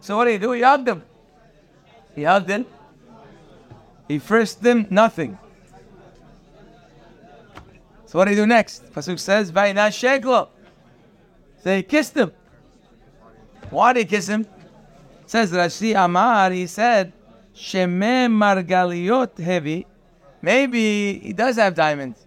So 0.00 0.16
what 0.16 0.26
do 0.26 0.32
you 0.32 0.38
do? 0.38 0.52
He 0.52 0.62
hugged 0.62 0.88
him. 0.88 1.02
He 2.14 2.24
hugged 2.24 2.48
him. 2.48 2.66
He 4.06 4.18
frisked 4.18 4.64
him. 4.64 4.86
Nothing. 4.90 5.38
So 8.06 8.18
what 8.18 8.24
do 8.24 8.30
you 8.30 8.36
do 8.36 8.46
next? 8.46 8.90
Pasuk 8.92 9.18
says, 9.18 9.50
Vaina 9.50 9.88
Sheklo. 9.88 10.48
So 11.62 11.76
he 11.76 11.82
kissed 11.82 12.16
him. 12.16 12.32
Why 13.70 13.92
did 13.92 14.00
he 14.00 14.16
kiss 14.16 14.26
him? 14.26 14.42
It 14.42 15.30
says 15.30 15.52
Rashi 15.52 15.94
Amar, 15.94 16.50
he 16.50 16.66
said, 16.66 17.12
Sheme 17.54 18.30
Margaliot 18.30 19.36
heavy. 19.38 19.86
Maybe 20.40 21.18
he 21.18 21.32
does 21.32 21.56
have 21.56 21.74
diamonds. 21.74 22.26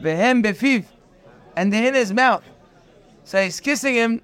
Vehem 0.00 0.42
befiv. 0.42 0.86
And 1.54 1.72
in 1.72 1.94
his 1.94 2.12
mouth. 2.12 2.42
So 3.24 3.42
he's 3.42 3.60
kissing 3.60 3.94
him 3.94 4.22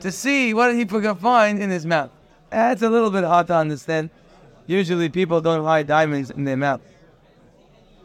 to 0.00 0.12
see 0.12 0.54
what 0.54 0.74
he 0.74 0.84
can 0.84 1.16
find 1.16 1.60
in 1.60 1.70
his 1.70 1.84
mouth. 1.86 2.10
That's 2.50 2.82
a 2.82 2.88
little 2.88 3.10
bit 3.10 3.24
hard 3.24 3.46
to 3.48 3.56
understand. 3.56 4.10
Usually 4.66 5.08
people 5.08 5.40
don't 5.40 5.64
hide 5.64 5.86
diamonds 5.86 6.30
in 6.30 6.44
their 6.44 6.56
mouth. 6.56 6.80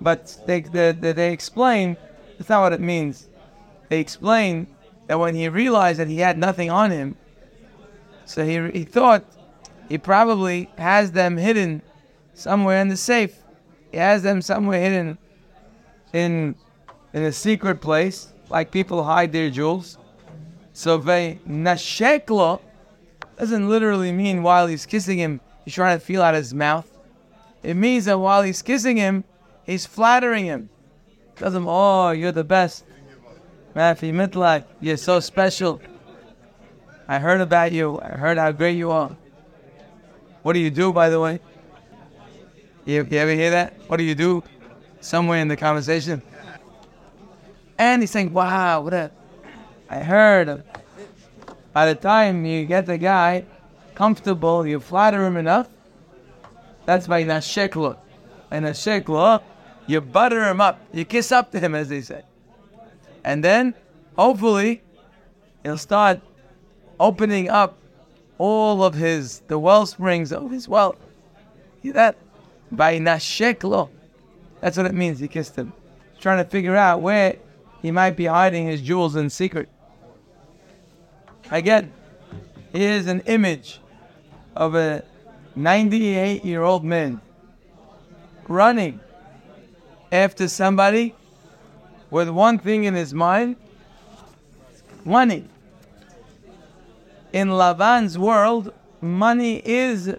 But 0.01 0.41
they, 0.45 0.61
they, 0.61 0.91
they 0.91 1.31
explain 1.31 1.97
that's 2.37 2.49
not 2.49 2.61
what 2.61 2.73
it 2.73 2.81
means. 2.81 3.27
They 3.89 3.99
explain 3.99 4.67
that 5.07 5.19
when 5.19 5.35
he 5.35 5.47
realized 5.49 5.99
that 5.99 6.07
he 6.07 6.17
had 6.17 6.37
nothing 6.37 6.69
on 6.69 6.91
him, 6.91 7.15
so 8.25 8.45
he, 8.45 8.69
he 8.71 8.85
thought 8.85 9.25
he 9.89 9.97
probably 9.97 10.69
has 10.77 11.11
them 11.11 11.37
hidden 11.37 11.81
somewhere 12.33 12.81
in 12.81 12.87
the 12.87 12.97
safe. 12.97 13.37
He 13.91 13.97
has 13.97 14.23
them 14.23 14.41
somewhere 14.41 14.81
hidden 14.81 15.17
in 16.13 16.55
in 17.13 17.23
a 17.23 17.31
secret 17.31 17.79
place, 17.79 18.33
like 18.49 18.71
people 18.71 19.03
hide 19.03 19.31
their 19.31 19.49
jewels. 19.49 19.97
So 20.73 20.97
ve 20.97 21.39
nasheklo 21.47 22.59
doesn't 23.37 23.69
literally 23.69 24.11
mean 24.11 24.43
while 24.43 24.67
he's 24.67 24.85
kissing 24.85 25.17
him, 25.17 25.39
he's 25.63 25.73
trying 25.73 25.97
to 25.97 26.05
feel 26.05 26.21
out 26.21 26.35
his 26.35 26.53
mouth. 26.53 26.89
It 27.61 27.75
means 27.75 28.05
that 28.05 28.19
while 28.19 28.41
he's 28.43 28.61
kissing 28.61 28.97
him, 28.97 29.23
He's 29.65 29.85
flattering 29.85 30.45
him. 30.45 30.69
Tells 31.35 31.55
him, 31.55 31.67
oh, 31.67 32.11
you're 32.11 32.31
the 32.31 32.43
best. 32.43 32.83
Rafi 33.75 34.13
Mitlak, 34.13 34.65
you're 34.81 34.97
so 34.97 35.19
special. 35.19 35.81
I 37.07 37.19
heard 37.19 37.41
about 37.41 37.71
you. 37.71 37.99
I 37.99 38.09
heard 38.09 38.37
how 38.37 38.51
great 38.51 38.77
you 38.77 38.91
are. 38.91 39.15
What 40.43 40.53
do 40.53 40.59
you 40.59 40.69
do, 40.69 40.93
by 40.93 41.09
the 41.09 41.19
way? 41.19 41.39
You, 42.85 43.07
you 43.09 43.17
ever 43.17 43.31
hear 43.31 43.51
that? 43.51 43.73
What 43.87 43.97
do 43.97 44.03
you 44.03 44.15
do? 44.15 44.43
Somewhere 44.99 45.39
in 45.39 45.47
the 45.47 45.57
conversation. 45.57 46.21
And 47.77 48.01
he's 48.01 48.11
saying, 48.11 48.31
wow, 48.33 48.81
what 48.81 48.93
a, 48.93 49.11
I 49.93 50.01
heard. 50.01 50.63
By 51.71 51.85
the 51.85 51.93
time 51.93 52.45
you 52.45 52.65
get 52.65 52.87
the 52.87 52.97
guy 52.97 53.45
comfortable, 53.93 54.65
you 54.65 54.79
flatter 54.79 55.23
him 55.23 55.37
enough, 55.37 55.69
that's 56.85 57.05
by 57.05 57.23
nasheklo. 57.23 57.97
And 58.49 58.65
nasheklo, 58.65 59.43
you 59.85 60.01
butter 60.01 60.49
him 60.49 60.59
up. 60.61 60.79
You 60.91 61.05
kiss 61.05 61.31
up 61.31 61.51
to 61.51 61.59
him, 61.59 61.75
as 61.75 61.89
they 61.89 62.01
say. 62.01 62.23
And 63.23 63.43
then, 63.43 63.75
hopefully, 64.17 64.81
he'll 65.61 65.77
start 65.77 66.21
opening 66.99 67.49
up 67.49 67.77
all 68.39 68.83
of 68.83 68.95
his, 68.95 69.41
the 69.47 69.59
well 69.59 69.85
springs 69.85 70.33
of 70.33 70.49
his 70.49 70.67
wealth. 70.67 70.97
Hear 71.83 71.93
that? 71.93 72.17
By 72.71 72.97
nasheklo. 72.97 73.89
That's 74.59 74.75
what 74.75 74.87
it 74.87 74.95
means, 74.95 75.19
he 75.19 75.27
kissed 75.27 75.55
him. 75.55 75.71
Trying 76.19 76.43
to 76.43 76.49
figure 76.49 76.75
out 76.75 77.01
where 77.01 77.35
he 77.83 77.91
might 77.91 78.15
be 78.15 78.25
hiding 78.25 78.65
his 78.65 78.81
jewels 78.81 79.15
in 79.15 79.29
secret. 79.29 79.69
Again, 81.53 81.93
here's 82.71 83.05
an 83.05 83.19
image 83.27 83.79
of 84.55 84.73
a 84.73 85.03
98 85.55 86.43
year 86.43 86.63
old 86.63 86.83
man 86.83 87.21
running 88.47 88.99
after 90.11 90.47
somebody 90.47 91.13
with 92.09 92.27
one 92.27 92.57
thing 92.57 92.85
in 92.85 92.95
his 92.95 93.13
mind 93.13 93.55
money. 95.05 95.47
In 97.31 97.49
Lavan's 97.49 98.17
world, 98.17 98.73
money 98.99 99.61
is 99.63 100.15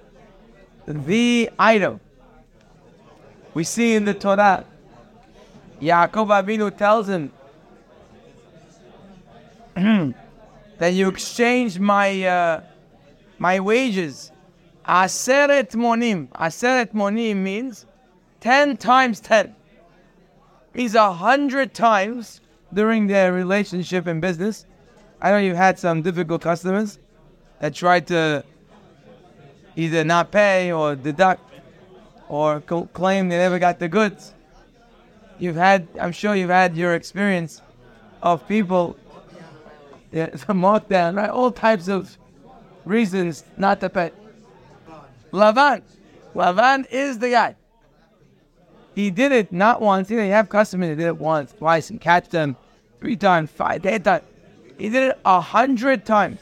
the 0.86 1.50
item. 1.58 1.98
We 3.54 3.64
see 3.64 3.96
in 3.96 4.04
the 4.04 4.14
Torah, 4.14 4.64
Yaakov 5.82 6.28
Avinu 6.28 6.76
tells 6.78 7.08
him 7.08 7.32
that 10.78 10.92
you 10.94 11.08
exchange 11.08 11.78
my 11.78 12.22
uh, 12.22 12.62
my 13.38 13.60
wages. 13.60 14.32
Aseret 14.86 15.70
monim. 15.74 16.28
Aseret 16.28 16.92
monim 16.92 17.36
means 17.36 17.86
ten 18.40 18.76
times 18.76 19.20
ten. 19.20 19.54
Means 20.74 20.94
a 20.94 21.12
hundred 21.12 21.72
times 21.74 22.40
during 22.72 23.06
their 23.06 23.32
relationship 23.32 24.06
and 24.06 24.20
business. 24.20 24.66
I 25.20 25.30
know 25.30 25.38
you've 25.38 25.56
had 25.56 25.78
some 25.78 26.02
difficult 26.02 26.42
customers 26.42 26.98
that 27.60 27.74
tried 27.74 28.06
to 28.08 28.44
either 29.76 30.04
not 30.04 30.30
pay 30.30 30.70
or 30.72 30.94
deduct 30.96 31.40
or 32.28 32.60
co- 32.60 32.86
claim 32.92 33.28
they 33.28 33.38
never 33.38 33.58
got 33.58 33.78
the 33.78 33.88
goods. 33.88 34.34
You've 35.38 35.56
had, 35.56 35.88
I'm 36.00 36.12
sure 36.12 36.34
you've 36.34 36.50
had 36.50 36.76
your 36.76 36.94
experience 36.94 37.62
of 38.22 38.46
people, 38.46 38.96
yeah, 40.14 40.26
the 40.26 40.54
markdown, 40.54 41.16
right? 41.16 41.28
All 41.28 41.50
types 41.50 41.88
of 41.88 42.16
reasons 42.84 43.42
not 43.56 43.80
to 43.80 43.90
pay. 43.90 44.12
Lavan, 45.32 45.82
Lavan 46.36 46.86
is 46.88 47.18
the 47.18 47.30
guy. 47.30 47.56
He 48.94 49.10
did 49.10 49.32
it 49.32 49.50
not 49.50 49.82
once. 49.82 50.08
Know, 50.08 50.22
you 50.22 50.30
have 50.30 50.48
customers 50.48 50.90
that 50.90 50.96
did 51.02 51.06
it 51.08 51.18
once, 51.18 51.52
twice, 51.52 51.90
and 51.90 52.00
catch 52.00 52.28
them 52.28 52.56
three 53.00 53.16
times, 53.16 53.50
five, 53.50 53.82
ten 53.82 54.04
times. 54.04 54.22
He 54.78 54.88
did 54.88 55.10
it 55.10 55.18
a 55.24 55.40
hundred 55.40 56.06
times. 56.06 56.38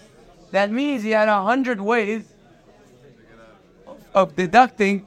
That 0.50 0.70
means 0.70 1.02
he 1.02 1.10
had 1.10 1.28
a 1.28 1.42
hundred 1.42 1.80
ways 1.80 2.24
of 4.14 4.36
deducting 4.36 5.06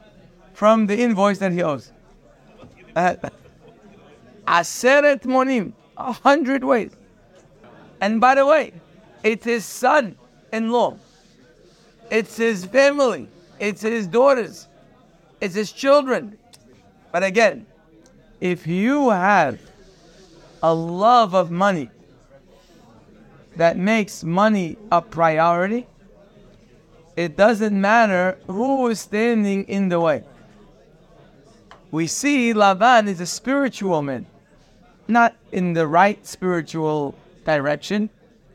from 0.53 0.87
the 0.87 0.99
invoice 0.99 1.37
that 1.37 1.51
he 1.51 1.61
owes. 1.61 1.91
Uh, 2.95 3.15
Aseret 4.47 5.21
monim, 5.21 5.73
a 5.97 6.13
hundred 6.13 6.63
ways. 6.63 6.95
And 8.05 8.21
by 8.21 8.35
the 8.35 8.45
way, 8.45 8.71
it's 9.23 9.45
his 9.45 9.65
son-in-law. 9.65 10.99
It's 12.11 12.37
his 12.37 12.63
family. 12.63 13.27
It's 13.59 13.81
his 13.81 14.05
daughters. 14.05 14.67
It's 15.41 15.55
his 15.55 15.71
children. 15.71 16.37
But 17.11 17.23
again, 17.23 17.65
if 18.39 18.67
you 18.67 19.09
have 19.09 19.59
a 20.61 20.71
love 20.71 21.33
of 21.33 21.49
money 21.49 21.89
that 23.55 23.75
makes 23.75 24.23
money 24.23 24.77
a 24.91 25.01
priority, 25.01 25.87
it 27.15 27.35
doesn't 27.35 27.73
matter 27.81 28.37
who 28.45 28.87
is 28.89 28.99
standing 28.99 29.63
in 29.63 29.89
the 29.89 29.99
way. 29.99 30.23
We 31.89 32.05
see 32.05 32.53
Lavan 32.53 33.07
is 33.07 33.19
a 33.19 33.25
spiritual 33.25 34.03
man, 34.03 34.27
not 35.07 35.33
in 35.51 35.73
the 35.73 35.87
right 35.87 36.23
spiritual 36.27 37.15
direction, 37.45 38.09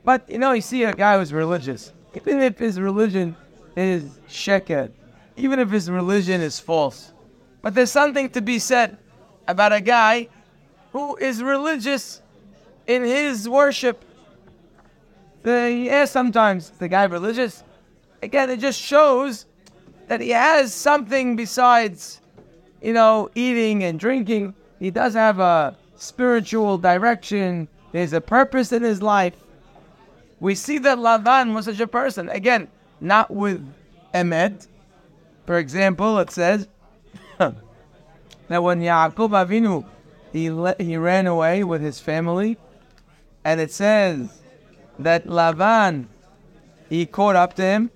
but 0.05 0.29
you 0.29 0.38
know, 0.38 0.53
you 0.53 0.61
see 0.61 0.85
a 0.85 0.92
guy 0.92 1.18
who's 1.18 1.33
religious. 1.33 1.92
Even 2.14 2.40
if 2.40 2.59
his 2.59 2.81
religion 2.81 3.37
is 3.76 4.05
sheker, 4.29 4.90
even 5.37 5.59
if 5.59 5.70
his 5.70 5.90
religion 5.90 6.40
is 6.40 6.59
false. 6.59 7.12
But 7.62 7.74
there's 7.74 7.92
something 7.92 8.31
to 8.31 8.40
be 8.40 8.59
said 8.59 8.98
about 9.46 9.72
a 9.72 9.81
guy 9.81 10.29
who 10.92 11.16
is 11.16 11.42
religious 11.42 12.20
in 12.87 13.05
his 13.05 13.48
worship. 13.48 14.05
The, 15.42 15.72
yeah, 15.72 16.05
sometimes 16.05 16.70
the 16.70 16.88
guy 16.88 17.05
religious. 17.05 17.62
Again, 18.22 18.50
it 18.50 18.59
just 18.59 18.81
shows 18.81 19.46
that 20.09 20.20
he 20.20 20.31
has 20.31 20.74
something 20.74 21.37
besides, 21.37 22.20
you 22.83 22.92
know, 22.92 23.31
eating 23.35 23.85
and 23.85 23.98
drinking. 23.98 24.55
He 24.79 24.90
does 24.90 25.14
have 25.14 25.38
a 25.38 25.76
spiritual 25.96 26.79
direction. 26.79 27.68
There's 27.92 28.12
a 28.12 28.20
purpose 28.20 28.72
in 28.72 28.83
his 28.83 29.03
life. 29.03 29.35
We 30.38 30.55
see 30.55 30.79
that 30.79 30.98
Lavan 30.98 31.55
was 31.55 31.66
such 31.66 31.81
a 31.81 31.87
person. 31.87 32.29
Again, 32.29 32.68
not 33.00 33.31
with 33.31 33.66
Emet. 34.14 34.66
For 35.46 35.59
example, 35.59 36.18
it 36.18 36.31
says 36.31 36.68
that 37.38 37.53
when 38.48 38.81
Yaakov 38.81 39.31
Avinu 39.31 39.85
he 40.33 40.50
le- 40.50 40.76
he 40.79 40.96
ran 40.96 41.26
away 41.26 41.64
with 41.64 41.83
his 41.83 41.98
family, 41.98 42.57
and 43.44 43.61
it 43.61 43.72
says 43.72 44.40
that 44.98 45.26
Lavan 45.26 46.07
he 46.88 47.07
caught 47.07 47.37
up 47.37 47.55
to 47.55 47.62
him, 47.62 47.90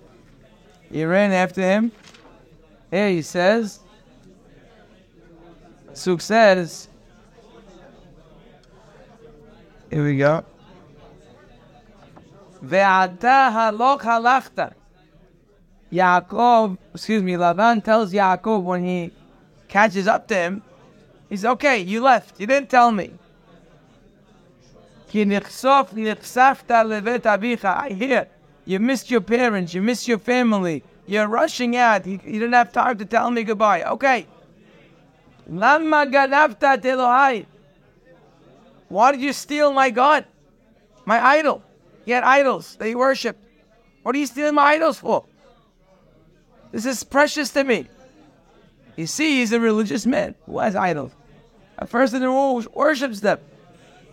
he 0.91 1.05
ran 1.05 1.31
after 1.31 1.61
him. 1.61 1.91
Here 2.91 3.09
he 3.09 3.21
says, 3.21 3.79
Suk 5.93 6.21
says, 6.21 6.89
here 9.89 10.03
we 10.03 10.17
go. 10.17 10.43
Ve'ata 12.63 13.51
halok 13.51 14.01
halachta. 14.01 14.73
Yaakov, 15.91 16.77
excuse 16.93 17.21
me, 17.23 17.33
Lavan 17.33 17.83
tells 17.83 18.11
Yaakov 18.11 18.63
when 18.63 18.83
he 18.83 19.11
catches 19.67 20.07
up 20.07 20.27
to 20.27 20.35
him, 20.35 20.63
he's 21.29 21.45
okay, 21.45 21.79
you 21.79 22.01
left, 22.01 22.39
you 22.39 22.47
didn't 22.47 22.69
tell 22.69 22.91
me. 22.91 23.13
I 25.07 25.11
hear 27.97 28.27
you 28.65 28.79
missed 28.79 29.11
your 29.11 29.21
parents, 29.21 29.73
you 29.73 29.81
missed 29.81 30.07
your 30.07 30.17
family, 30.17 30.83
you're 31.05 31.27
rushing 31.27 31.77
out, 31.77 32.05
you, 32.05 32.19
you 32.25 32.39
didn't 32.39 32.53
have 32.53 32.73
time 32.73 32.97
to 32.97 33.05
tell 33.05 33.31
me 33.31 33.43
goodbye. 33.43 33.83
Okay. 33.83 34.27
Lama 35.47 36.05
ganavta 36.07 36.81
Elohai. 36.83 37.45
Why 38.87 39.11
did 39.11 39.21
you 39.21 39.33
steal 39.33 39.73
my 39.73 39.89
God? 39.89 40.25
My 41.05 41.23
idol. 41.23 41.63
He 42.05 42.11
had 42.11 42.23
idols 42.23 42.75
that 42.75 42.87
he 42.87 42.95
worshipped. 42.95 43.43
What 44.03 44.15
are 44.15 44.19
you 44.19 44.27
stealing 44.27 44.55
my 44.55 44.63
idols 44.63 44.99
for? 44.99 45.25
This 46.71 46.85
is 46.85 47.03
precious 47.03 47.49
to 47.51 47.63
me. 47.63 47.87
You 48.95 49.07
see, 49.07 49.39
he's 49.39 49.51
a 49.51 49.59
religious 49.59 50.05
man 50.05 50.35
who 50.45 50.59
has 50.59 50.75
idols. 50.75 51.11
A 51.77 51.85
person 51.85 52.21
who 52.21 52.65
worships 52.73 53.19
them. 53.19 53.39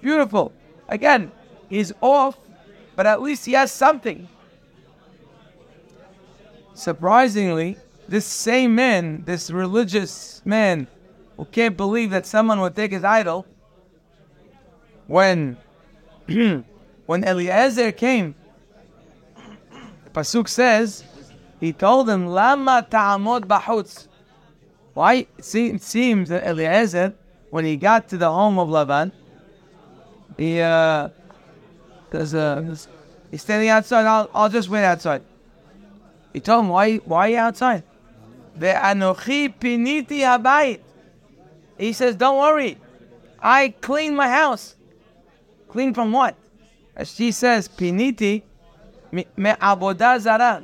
Beautiful. 0.00 0.52
Again, 0.88 1.30
he's 1.68 1.92
off, 2.00 2.38
but 2.96 3.06
at 3.06 3.22
least 3.22 3.46
he 3.46 3.52
has 3.52 3.70
something. 3.70 4.28
Surprisingly, 6.74 7.76
this 8.08 8.26
same 8.26 8.74
man, 8.74 9.22
this 9.24 9.50
religious 9.50 10.42
man 10.44 10.86
who 11.36 11.44
can't 11.44 11.76
believe 11.76 12.10
that 12.10 12.26
someone 12.26 12.60
would 12.60 12.74
take 12.74 12.92
his 12.92 13.04
idol, 13.04 13.46
when 15.06 15.56
when 17.06 17.24
Eliezer 17.24 17.92
came, 17.92 18.34
Pasuk 20.12 20.48
says, 20.48 21.04
he 21.60 21.72
told 21.72 22.08
him, 22.08 22.26
Lama 22.26 22.86
ta'amod 22.88 23.42
bahutz. 23.42 24.08
Why? 24.94 25.26
It 25.38 25.82
seems 25.82 26.28
that 26.28 26.44
Eliezer, 26.44 27.14
when 27.50 27.64
he 27.64 27.76
got 27.76 28.08
to 28.08 28.16
the 28.16 28.30
home 28.30 28.58
of 28.58 28.68
Lavan, 28.68 29.12
he, 30.36 30.60
uh, 30.60 31.08
he's 32.10 33.42
standing 33.42 33.68
outside, 33.68 34.06
I'll, 34.06 34.30
I'll 34.34 34.48
just 34.48 34.68
wait 34.68 34.84
outside. 34.84 35.22
He 36.32 36.40
told 36.40 36.64
him, 36.64 36.70
why, 36.70 36.96
why 36.96 37.26
are 37.26 37.30
you 37.30 37.38
outside? 37.38 37.84
The 38.56 38.68
anochi 38.68 39.54
piniti 39.54 40.20
habayit. 40.20 40.80
He 41.78 41.92
says, 41.92 42.16
don't 42.16 42.38
worry. 42.38 42.78
I 43.40 43.74
clean 43.80 44.14
my 44.14 44.28
house. 44.28 44.76
Clean 45.72 45.94
from 45.94 46.12
what? 46.12 46.36
As 46.94 47.10
she 47.10 47.32
says, 47.32 47.66
piniti 47.66 48.42
me 49.10 49.26
zara. 50.20 50.62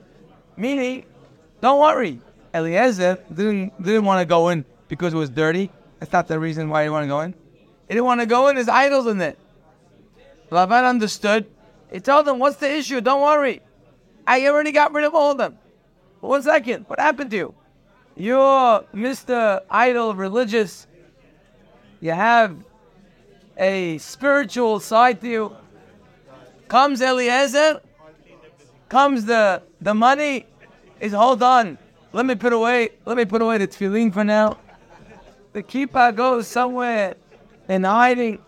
Meaning, 0.54 1.06
don't 1.62 1.80
worry. 1.80 2.20
Eliezer 2.52 3.18
didn't, 3.32 3.82
didn't 3.82 4.04
want 4.04 4.20
to 4.20 4.26
go 4.26 4.50
in 4.50 4.66
because 4.86 5.14
it 5.14 5.16
was 5.16 5.30
dirty. 5.30 5.70
That's 5.98 6.12
not 6.12 6.28
the 6.28 6.38
reason 6.38 6.68
why 6.68 6.84
he 6.84 6.90
didn't 6.90 7.04
to 7.04 7.08
go 7.08 7.20
in. 7.20 7.32
He 7.88 7.94
didn't 7.94 8.04
want 8.04 8.20
to 8.20 8.26
go 8.26 8.48
in, 8.48 8.56
there's 8.56 8.68
idols 8.68 9.06
in 9.06 9.16
there. 9.16 9.36
Lavan 10.50 10.86
understood. 10.86 11.46
He 11.90 12.00
told 12.00 12.26
them, 12.26 12.38
What's 12.38 12.56
the 12.56 12.70
issue? 12.70 13.00
Don't 13.00 13.22
worry. 13.22 13.62
I 14.26 14.46
already 14.46 14.72
got 14.72 14.92
rid 14.92 15.06
of 15.06 15.14
all 15.14 15.32
of 15.32 15.38
them. 15.38 15.56
One 16.20 16.42
second. 16.42 16.84
What 16.86 17.00
happened 17.00 17.30
to 17.30 17.36
you? 17.36 17.54
You're 18.14 18.82
Mr. 18.94 19.62
Idol 19.70 20.14
religious. 20.14 20.86
You 22.00 22.10
have 22.10 22.56
a 23.58 23.98
spiritual 23.98 24.80
side 24.80 25.20
to 25.20 25.28
you. 25.28 25.56
Comes 26.68 27.00
Eliezer, 27.00 27.80
comes 28.88 29.24
the 29.24 29.62
the 29.80 29.94
money. 29.94 30.46
Is 31.00 31.12
hold 31.12 31.42
on. 31.42 31.78
Let 32.12 32.26
me 32.26 32.34
put 32.34 32.52
away. 32.52 32.90
Let 33.04 33.16
me 33.16 33.24
put 33.24 33.42
away 33.42 33.58
the 33.58 33.68
tefillin 33.68 34.12
for 34.12 34.24
now. 34.24 34.58
The 35.52 35.62
kippah 35.62 36.14
goes 36.14 36.46
somewhere 36.46 37.16
in 37.68 37.84
hiding. 37.84 38.38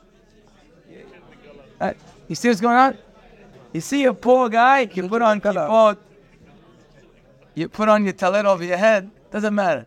Uh, 1.80 1.94
you 2.28 2.34
see 2.34 2.48
what's 2.48 2.60
going 2.60 2.76
on? 2.76 2.98
You 3.72 3.80
see 3.80 4.04
a 4.04 4.12
poor 4.12 4.48
guy, 4.48 4.80
you 4.92 5.08
put 5.08 5.22
on 5.22 5.40
kippot, 5.40 5.96
you 7.54 7.68
put 7.68 7.88
on 7.88 8.04
your 8.04 8.12
talit 8.12 8.44
over 8.44 8.64
your 8.64 8.76
head, 8.76 9.10
doesn't 9.30 9.54
matter. 9.54 9.86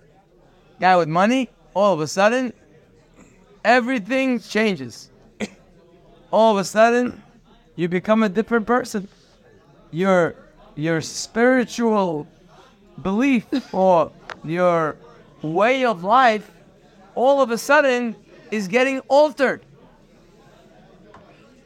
Guy 0.80 0.96
with 0.96 1.10
money, 1.10 1.50
all 1.74 1.94
of 1.94 2.00
a 2.00 2.08
sudden, 2.08 2.54
everything 3.64 4.40
changes. 4.40 5.12
All 6.34 6.52
of 6.54 6.58
a 6.58 6.64
sudden, 6.64 7.22
you 7.76 7.88
become 7.88 8.24
a 8.24 8.30
different 8.30 8.66
person. 8.66 9.08
Your 9.92 10.34
your 10.76 11.00
spiritual 11.00 12.28
belief 13.04 13.46
or 13.72 14.12
your 14.44 14.98
way 15.44 15.86
of 15.86 16.04
life 16.04 16.50
all 17.14 17.44
of 17.44 17.52
a 17.52 17.58
sudden 17.58 18.16
is 18.50 18.68
getting 18.68 19.00
altered. 19.02 19.62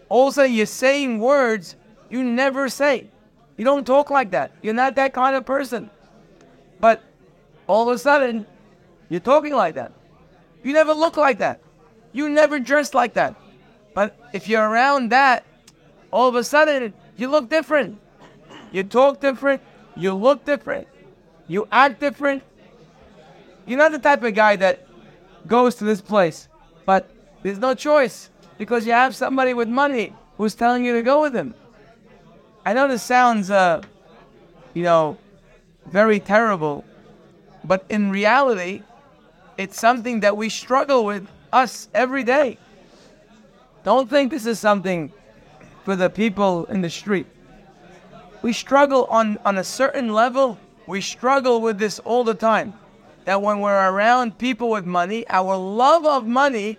All 0.09 0.27
of 0.27 0.33
a 0.33 0.35
sudden, 0.35 0.51
you're 0.51 0.65
saying 0.65 1.19
words 1.19 1.77
you 2.09 2.21
never 2.21 2.67
say. 2.67 3.07
You 3.55 3.63
don't 3.63 3.87
talk 3.87 4.09
like 4.09 4.31
that. 4.31 4.51
You're 4.61 4.73
not 4.73 4.95
that 4.95 5.13
kind 5.13 5.37
of 5.37 5.45
person. 5.45 5.89
But 6.81 7.01
all 7.67 7.87
of 7.87 7.95
a 7.95 7.97
sudden, 7.97 8.45
you're 9.07 9.21
talking 9.21 9.53
like 9.53 9.75
that. 9.75 9.93
You 10.61 10.73
never 10.73 10.93
look 10.93 11.15
like 11.15 11.37
that. 11.37 11.61
You 12.11 12.27
never 12.27 12.59
dress 12.59 12.93
like 12.93 13.13
that. 13.13 13.35
But 13.97 14.15
if 14.31 14.47
you're 14.47 14.61
around 14.61 15.09
that, 15.09 15.43
all 16.11 16.27
of 16.29 16.35
a 16.35 16.43
sudden, 16.43 16.93
you 17.15 17.29
look 17.29 17.49
different. 17.49 17.99
You 18.71 18.83
talk 18.83 19.19
different. 19.19 19.59
You 19.95 20.13
look 20.13 20.45
different. 20.45 20.87
You 21.47 21.67
act 21.71 21.99
different. 21.99 22.43
You're 23.65 23.79
not 23.79 23.91
the 23.91 23.97
type 23.97 24.21
of 24.21 24.35
guy 24.35 24.55
that 24.57 24.85
goes 25.47 25.73
to 25.77 25.83
this 25.83 25.99
place, 25.99 26.47
but 26.85 27.09
there's 27.41 27.57
no 27.57 27.73
choice 27.73 28.29
because 28.59 28.85
you 28.85 28.91
have 28.91 29.15
somebody 29.15 29.55
with 29.55 29.67
money 29.67 30.13
who's 30.37 30.53
telling 30.53 30.85
you 30.85 30.93
to 30.93 31.01
go 31.01 31.23
with 31.23 31.35
him. 31.35 31.55
I 32.67 32.73
know 32.73 32.87
this 32.87 33.01
sounds, 33.01 33.49
uh, 33.49 33.81
you 34.75 34.83
know, 34.83 35.17
very 35.87 36.19
terrible, 36.19 36.85
but 37.63 37.83
in 37.89 38.11
reality, 38.11 38.83
it's 39.57 39.79
something 39.79 40.19
that 40.19 40.37
we 40.37 40.49
struggle 40.49 41.03
with 41.03 41.27
us 41.51 41.89
every 41.95 42.23
day. 42.23 42.59
Don't 43.87 44.09
think 44.09 44.31
this 44.31 44.45
is 44.45 44.59
something 44.59 45.13
for 45.85 45.95
the 45.95 46.09
people 46.09 46.65
in 46.65 46.81
the 46.81 46.89
street. 46.89 47.25
We 48.41 48.51
struggle 48.51 49.05
on, 49.05 49.39
on 49.45 49.59
a 49.59 49.63
certain 49.63 50.11
level, 50.11 50.57
we 50.87 50.99
struggle 50.99 51.61
with 51.61 51.79
this 51.79 51.97
all 51.99 52.25
the 52.25 52.33
time. 52.33 52.73
That 53.23 53.41
when 53.41 53.61
we're 53.61 53.89
around 53.89 54.37
people 54.37 54.69
with 54.71 54.85
money, 54.85 55.25
our 55.29 55.55
love 55.55 56.05
of 56.05 56.27
money 56.27 56.77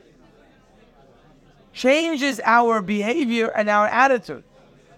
changes 1.73 2.42
our 2.44 2.83
behavior 2.83 3.47
and 3.57 3.71
our 3.71 3.87
attitude. 3.87 4.44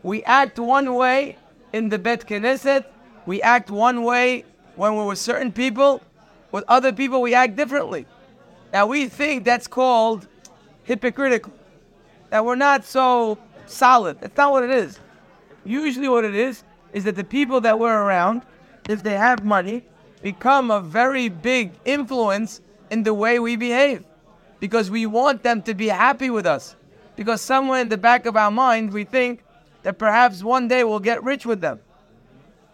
We 0.03 0.25
act 0.25 0.59
one 0.59 0.95
way 0.95 1.37
in 1.73 1.91
the 1.91 1.99
Bet 2.01 2.27
Knesset, 2.27 2.87
we 3.25 3.41
act 3.41 3.71
one 3.71 4.03
way 4.03 4.45
when 4.75 4.97
we're 4.97 5.07
with 5.07 5.19
certain 5.21 5.53
people, 5.53 6.03
with 6.51 6.65
other 6.67 6.93
people 6.93 7.23
we 7.23 7.35
act 7.35 7.55
differently. 7.55 8.05
Now 8.73 8.87
we 8.87 9.07
think 9.07 9.45
that's 9.45 9.69
called 9.69 10.27
hypocritical, 10.83 11.53
that 12.31 12.45
we're 12.45 12.57
not 12.57 12.85
so 12.85 13.39
solid. 13.67 14.21
That's 14.21 14.37
not 14.37 14.53
what 14.53 14.65
it 14.65 14.71
is. 14.71 14.99
Usually, 15.65 16.09
what 16.09 16.25
it 16.25 16.35
is 16.35 16.65
is 16.93 17.05
that 17.05 17.17
the 17.17 17.25
people 17.25 17.61
that 17.61 17.79
we're 17.79 18.03
around, 18.03 18.43
if 18.89 19.03
they 19.03 19.15
have 19.15 19.45
money, 19.45 19.85
become 20.23 20.71
a 20.71 20.81
very 20.81 21.29
big 21.29 21.73
influence 21.85 22.61
in 22.91 23.03
the 23.03 23.15
way 23.15 23.39
we 23.39 23.57
behave 23.57 24.05
because 24.59 24.91
we 24.91 25.07
want 25.07 25.43
them 25.43 25.63
to 25.63 25.75
be 25.75 25.89
happy 25.89 26.31
with 26.31 26.47
us. 26.47 26.77
Because 27.17 27.41
somewhere 27.41 27.81
in 27.81 27.89
the 27.89 27.99
back 27.99 28.27
of 28.27 28.37
our 28.37 28.51
mind, 28.51 28.93
we 28.93 29.05
think 29.05 29.43
that 29.83 29.99
perhaps 29.99 30.43
one 30.43 30.69
day 30.69 30.85
we'll 30.85 31.01
get 31.01 31.23
rich 31.23 31.47
with 31.47 31.61
them. 31.61 31.81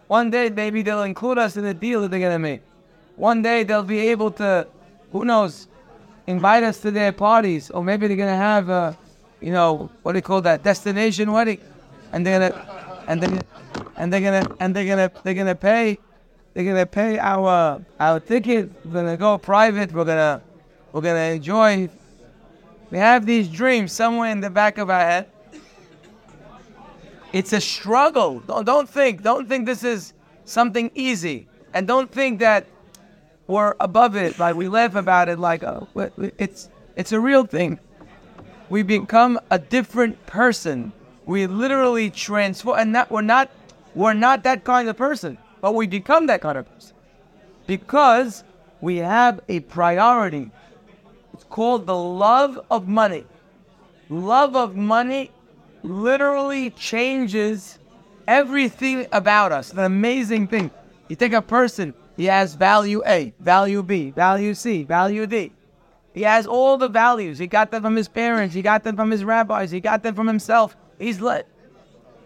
One 0.07 0.29
day, 0.29 0.49
maybe 0.49 0.81
they'll 0.81 1.03
include 1.03 1.37
us 1.37 1.57
in 1.57 1.63
the 1.63 1.73
deal 1.73 2.01
that 2.01 2.11
they're 2.11 2.19
going 2.19 2.31
to 2.31 2.39
make. 2.39 2.61
One 3.17 3.41
day, 3.41 3.63
they'll 3.63 3.83
be 3.83 3.99
able 4.09 4.31
to, 4.31 4.67
who 5.11 5.25
knows, 5.25 5.67
invite 6.27 6.63
us 6.63 6.79
to 6.81 6.91
their 6.91 7.11
parties, 7.11 7.69
or 7.71 7.83
maybe 7.83 8.07
they're 8.07 8.15
going 8.15 8.29
to 8.29 8.35
have 8.35 8.69
a, 8.69 8.97
you 9.41 9.51
know, 9.51 9.89
what 10.03 10.13
do 10.13 10.17
you 10.17 10.23
call 10.23 10.41
that, 10.41 10.63
destination 10.63 11.31
wedding, 11.31 11.59
and 12.11 12.25
they're 12.25 12.49
gonna, 12.49 13.03
and 13.07 13.21
then, 13.21 13.41
and 13.95 14.11
they're 14.11 14.21
gonna, 14.21 14.55
and 14.59 14.75
they're 14.75 14.85
gonna, 14.85 15.11
they're 15.23 15.33
gonna 15.33 15.55
pay, 15.55 15.97
they're 16.53 16.65
gonna 16.65 16.85
pay 16.85 17.19
our 17.19 17.81
our 17.99 18.19
ticket. 18.19 18.69
We're 18.85 18.93
gonna 18.93 19.17
go 19.17 19.37
private. 19.37 19.91
We're 19.91 20.05
gonna, 20.05 20.41
we're 20.91 21.01
gonna 21.01 21.35
enjoy. 21.35 21.89
We 22.89 22.97
have 22.97 23.25
these 23.25 23.49
dreams 23.49 23.91
somewhere 23.91 24.31
in 24.31 24.39
the 24.39 24.49
back 24.49 24.77
of 24.77 24.89
our 24.89 24.99
head 24.99 25.29
it's 27.33 27.53
a 27.53 27.61
struggle. 27.61 28.39
Don't, 28.41 28.65
don't 28.65 28.89
think, 28.89 29.21
don't 29.21 29.47
think 29.47 29.65
this 29.65 29.83
is 29.83 30.13
something 30.45 30.91
easy. 30.95 31.47
And 31.73 31.87
don't 31.87 32.11
think 32.11 32.39
that 32.39 32.65
we're 33.47 33.75
above 33.79 34.15
it, 34.15 34.39
like 34.39 34.55
we 34.55 34.67
laugh 34.67 34.95
about 34.95 35.29
it, 35.29 35.39
like 35.39 35.63
oh, 35.63 35.87
it's 36.37 36.69
it's 36.95 37.11
a 37.11 37.19
real 37.19 37.45
thing. 37.45 37.79
We 38.69 38.83
become 38.83 39.39
a 39.49 39.59
different 39.59 40.25
person. 40.25 40.91
We 41.25 41.47
literally 41.47 42.09
transform, 42.09 42.79
and 42.79 42.95
that 42.95 43.09
we're 43.11 43.21
not 43.21 43.49
we're 43.95 44.13
not 44.13 44.43
that 44.43 44.63
kind 44.63 44.87
of 44.89 44.97
person, 44.97 45.37
but 45.61 45.73
we 45.73 45.87
become 45.87 46.27
that 46.27 46.41
kind 46.41 46.57
of 46.57 46.71
person 46.71 46.95
because 47.65 48.43
we 48.81 48.97
have 48.97 49.41
a 49.49 49.59
priority. 49.61 50.51
It's 51.33 51.43
called 51.45 51.85
the 51.85 51.95
love 51.95 52.59
of 52.69 52.87
money. 52.87 53.25
Love 54.09 54.55
of 54.55 54.75
money 54.75 55.31
literally 55.83 56.69
changes 56.71 57.79
everything 58.27 59.07
about 59.11 59.51
us. 59.51 59.71
An 59.71 59.79
amazing 59.79 60.47
thing. 60.47 60.71
You 61.07 61.15
take 61.15 61.33
a 61.33 61.41
person, 61.41 61.93
he 62.15 62.25
has 62.25 62.55
value 62.55 63.01
A, 63.05 63.33
value 63.39 63.83
B, 63.83 64.11
value 64.11 64.53
C, 64.53 64.83
value 64.83 65.27
D. 65.27 65.51
He 66.17 66.23
has 66.23 66.47
all 66.47 66.77
the 66.77 66.87
values. 66.87 67.37
He 67.37 67.45
got 67.45 67.69
them 67.69 67.83
from 67.83 67.95
his 67.95 68.07
parents. 68.07 68.55
He 68.55 68.63
got 68.63 68.83
them 68.83 68.95
from 68.95 69.11
his 69.11 69.23
rabbis. 69.23 69.69
He 69.69 69.79
got 69.79 70.01
them 70.01 70.15
from 70.15 70.25
himself. 70.25 70.75
He's 70.97 71.21
lit. 71.21 71.45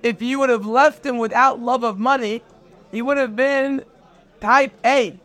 If 0.01 0.21
you 0.21 0.39
would 0.39 0.47
have 0.47 0.65
left 0.65 1.05
him 1.05 1.17
without 1.17 1.59
love 1.59 1.83
of 1.83 1.99
money, 1.99 2.41
he 2.93 3.01
would 3.01 3.17
have 3.17 3.35
been 3.35 3.83
type 4.39 4.71
A. 4.85 5.19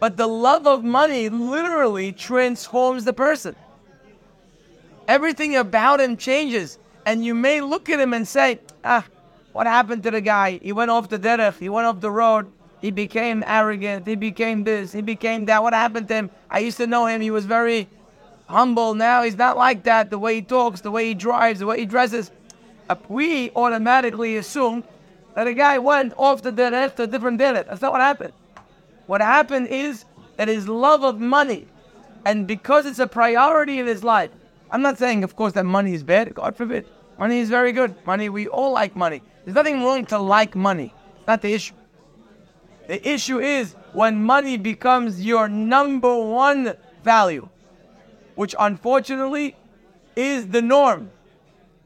But 0.00 0.16
the 0.16 0.26
love 0.26 0.66
of 0.66 0.82
money 0.82 1.28
literally 1.28 2.10
transforms 2.10 3.04
the 3.04 3.12
person. 3.12 3.54
Everything 5.06 5.54
about 5.54 6.00
him 6.00 6.16
changes. 6.16 6.80
And 7.06 7.24
you 7.24 7.32
may 7.32 7.60
look 7.60 7.88
at 7.88 8.00
him 8.00 8.12
and 8.12 8.26
say, 8.26 8.58
ah, 8.82 9.06
what 9.52 9.68
happened 9.68 10.02
to 10.02 10.10
the 10.10 10.20
guy? 10.20 10.58
He 10.60 10.72
went 10.72 10.90
off 10.90 11.08
the 11.08 11.18
derech, 11.18 11.58
he 11.60 11.68
went 11.68 11.86
off 11.86 12.00
the 12.00 12.10
road, 12.10 12.50
he 12.82 12.90
became 12.90 13.44
arrogant, 13.46 14.06
he 14.06 14.16
became 14.16 14.64
this, 14.64 14.92
he 14.92 15.00
became 15.00 15.44
that. 15.46 15.62
What 15.62 15.72
happened 15.72 16.08
to 16.08 16.14
him? 16.14 16.30
I 16.50 16.58
used 16.58 16.76
to 16.78 16.86
know 16.86 17.06
him, 17.06 17.20
he 17.20 17.30
was 17.30 17.46
very 17.46 17.88
humble. 18.46 18.94
Now 18.94 19.22
he's 19.22 19.36
not 19.36 19.56
like 19.56 19.84
that. 19.84 20.10
The 20.10 20.18
way 20.18 20.34
he 20.36 20.42
talks, 20.42 20.80
the 20.80 20.90
way 20.90 21.06
he 21.06 21.14
drives, 21.14 21.60
the 21.60 21.66
way 21.66 21.78
he 21.78 21.86
dresses. 21.86 22.32
Uh, 22.90 22.96
we 23.08 23.50
automatically 23.52 24.36
assume 24.36 24.82
that 25.36 25.46
a 25.46 25.54
guy 25.54 25.78
went 25.78 26.12
off 26.16 26.42
the 26.42 26.52
derech 26.52 26.96
to 26.96 27.04
a 27.04 27.06
different 27.06 27.40
derech. 27.40 27.66
That's 27.68 27.80
not 27.80 27.92
what 27.92 28.00
happened. 28.00 28.34
What 29.06 29.20
happened 29.20 29.68
is 29.68 30.04
that 30.36 30.48
his 30.48 30.68
love 30.68 31.04
of 31.04 31.20
money, 31.20 31.66
and 32.24 32.46
because 32.46 32.84
it's 32.84 32.98
a 32.98 33.06
priority 33.06 33.78
in 33.78 33.86
his 33.86 34.02
life, 34.02 34.30
I'm 34.72 34.82
not 34.82 34.98
saying, 34.98 35.22
of 35.22 35.36
course, 35.36 35.52
that 35.52 35.64
money 35.64 35.94
is 35.94 36.02
bad. 36.02 36.34
God 36.34 36.56
forbid. 36.56 36.86
Money 37.18 37.38
is 37.38 37.48
very 37.48 37.72
good. 37.72 37.94
Money, 38.06 38.28
we 38.28 38.48
all 38.48 38.72
like 38.72 38.96
money. 38.96 39.22
There's 39.44 39.54
nothing 39.54 39.82
wrong 39.82 40.04
to 40.06 40.18
like 40.18 40.56
money. 40.56 40.92
It's 41.18 41.26
not 41.26 41.42
the 41.42 41.52
issue. 41.52 41.74
The 42.88 43.08
issue 43.08 43.38
is 43.38 43.74
when 43.92 44.22
money 44.22 44.56
becomes 44.56 45.24
your 45.24 45.48
number 45.48 46.14
one 46.16 46.74
value, 47.04 47.48
which 48.34 48.54
unfortunately 48.58 49.56
is 50.16 50.48
the 50.48 50.62
norm. 50.62 51.10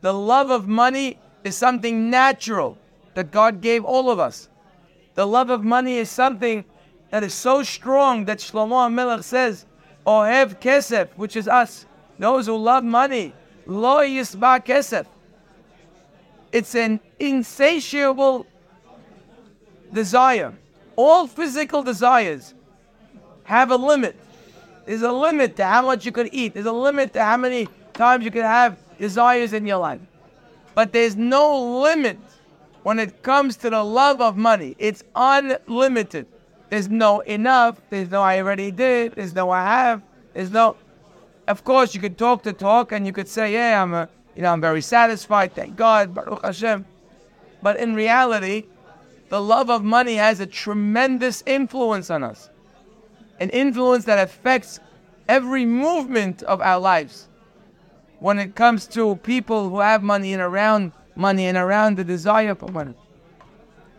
The 0.00 0.12
love 0.12 0.50
of 0.50 0.68
money 0.68 1.18
is 1.44 1.56
something 1.56 2.10
natural 2.10 2.78
that 3.14 3.30
God 3.30 3.60
gave 3.60 3.84
all 3.84 4.10
of 4.10 4.18
us. 4.18 4.48
The 5.14 5.26
love 5.26 5.50
of 5.50 5.64
money 5.64 5.96
is 5.96 6.10
something 6.10 6.64
that 7.10 7.22
is 7.22 7.34
so 7.34 7.62
strong 7.62 8.24
that 8.26 8.38
Shlomo 8.38 8.88
HaMelech 8.88 9.24
says, 9.24 9.64
Ohev 10.06 10.60
kesef, 10.60 11.08
which 11.16 11.36
is 11.36 11.48
us, 11.48 11.86
those 12.18 12.46
who 12.46 12.56
love 12.56 12.84
money, 12.84 13.34
lo 13.66 13.98
yisba 13.98 14.64
kesef. 14.64 15.06
It's 16.52 16.74
an 16.74 17.00
insatiable 17.18 18.46
desire. 19.92 20.54
All 20.96 21.26
physical 21.26 21.82
desires 21.82 22.54
have 23.44 23.70
a 23.70 23.76
limit. 23.76 24.16
There's 24.86 25.02
a 25.02 25.12
limit 25.12 25.56
to 25.56 25.64
how 25.64 25.82
much 25.82 26.06
you 26.06 26.12
could 26.12 26.30
eat. 26.32 26.54
There's 26.54 26.66
a 26.66 26.72
limit 26.72 27.12
to 27.14 27.22
how 27.22 27.36
many 27.36 27.68
times 27.92 28.24
you 28.24 28.30
can 28.30 28.42
have 28.42 28.78
desires 28.98 29.52
in 29.52 29.66
your 29.66 29.78
life. 29.78 30.00
But 30.74 30.92
there's 30.92 31.16
no 31.16 31.80
limit 31.80 32.18
when 32.82 32.98
it 32.98 33.22
comes 33.22 33.56
to 33.56 33.70
the 33.70 33.82
love 33.82 34.20
of 34.20 34.36
money. 34.36 34.76
It's 34.78 35.02
unlimited. 35.14 36.26
There's 36.70 36.88
no 36.88 37.20
enough. 37.20 37.80
There's 37.90 38.10
no 38.10 38.22
I 38.22 38.38
already 38.38 38.70
did. 38.70 39.14
There's 39.14 39.34
no 39.34 39.50
I 39.50 39.62
have. 39.64 40.02
There's 40.34 40.50
no. 40.50 40.76
Of 41.48 41.64
course, 41.64 41.94
you 41.94 42.00
could 42.00 42.18
talk 42.18 42.42
the 42.42 42.52
talk 42.52 42.92
and 42.92 43.06
you 43.06 43.12
could 43.12 43.28
say, 43.28 43.52
"Yeah, 43.52 43.82
I'm 43.82 43.94
a, 43.94 44.08
you 44.34 44.42
know, 44.42 44.52
I'm 44.52 44.60
very 44.60 44.82
satisfied. 44.82 45.54
Thank 45.54 45.76
God, 45.76 46.14
Baruch 46.14 46.44
Hashem." 46.44 46.84
But 47.62 47.78
in 47.78 47.94
reality, 47.94 48.64
the 49.28 49.40
love 49.40 49.70
of 49.70 49.82
money 49.82 50.14
has 50.14 50.40
a 50.40 50.46
tremendous 50.46 51.42
influence 51.46 52.10
on 52.10 52.22
us, 52.22 52.50
an 53.40 53.50
influence 53.50 54.04
that 54.04 54.18
affects 54.18 54.80
every 55.28 55.64
movement 55.64 56.42
of 56.44 56.60
our 56.60 56.78
lives. 56.78 57.28
When 58.20 58.38
it 58.38 58.54
comes 58.54 58.86
to 58.88 59.16
people 59.16 59.68
who 59.68 59.80
have 59.80 60.02
money 60.02 60.32
and 60.32 60.42
around 60.42 60.92
money 61.16 61.46
and 61.46 61.58
around 61.58 61.96
the 61.96 62.04
desire 62.04 62.54
for 62.54 62.68
money, 62.68 62.94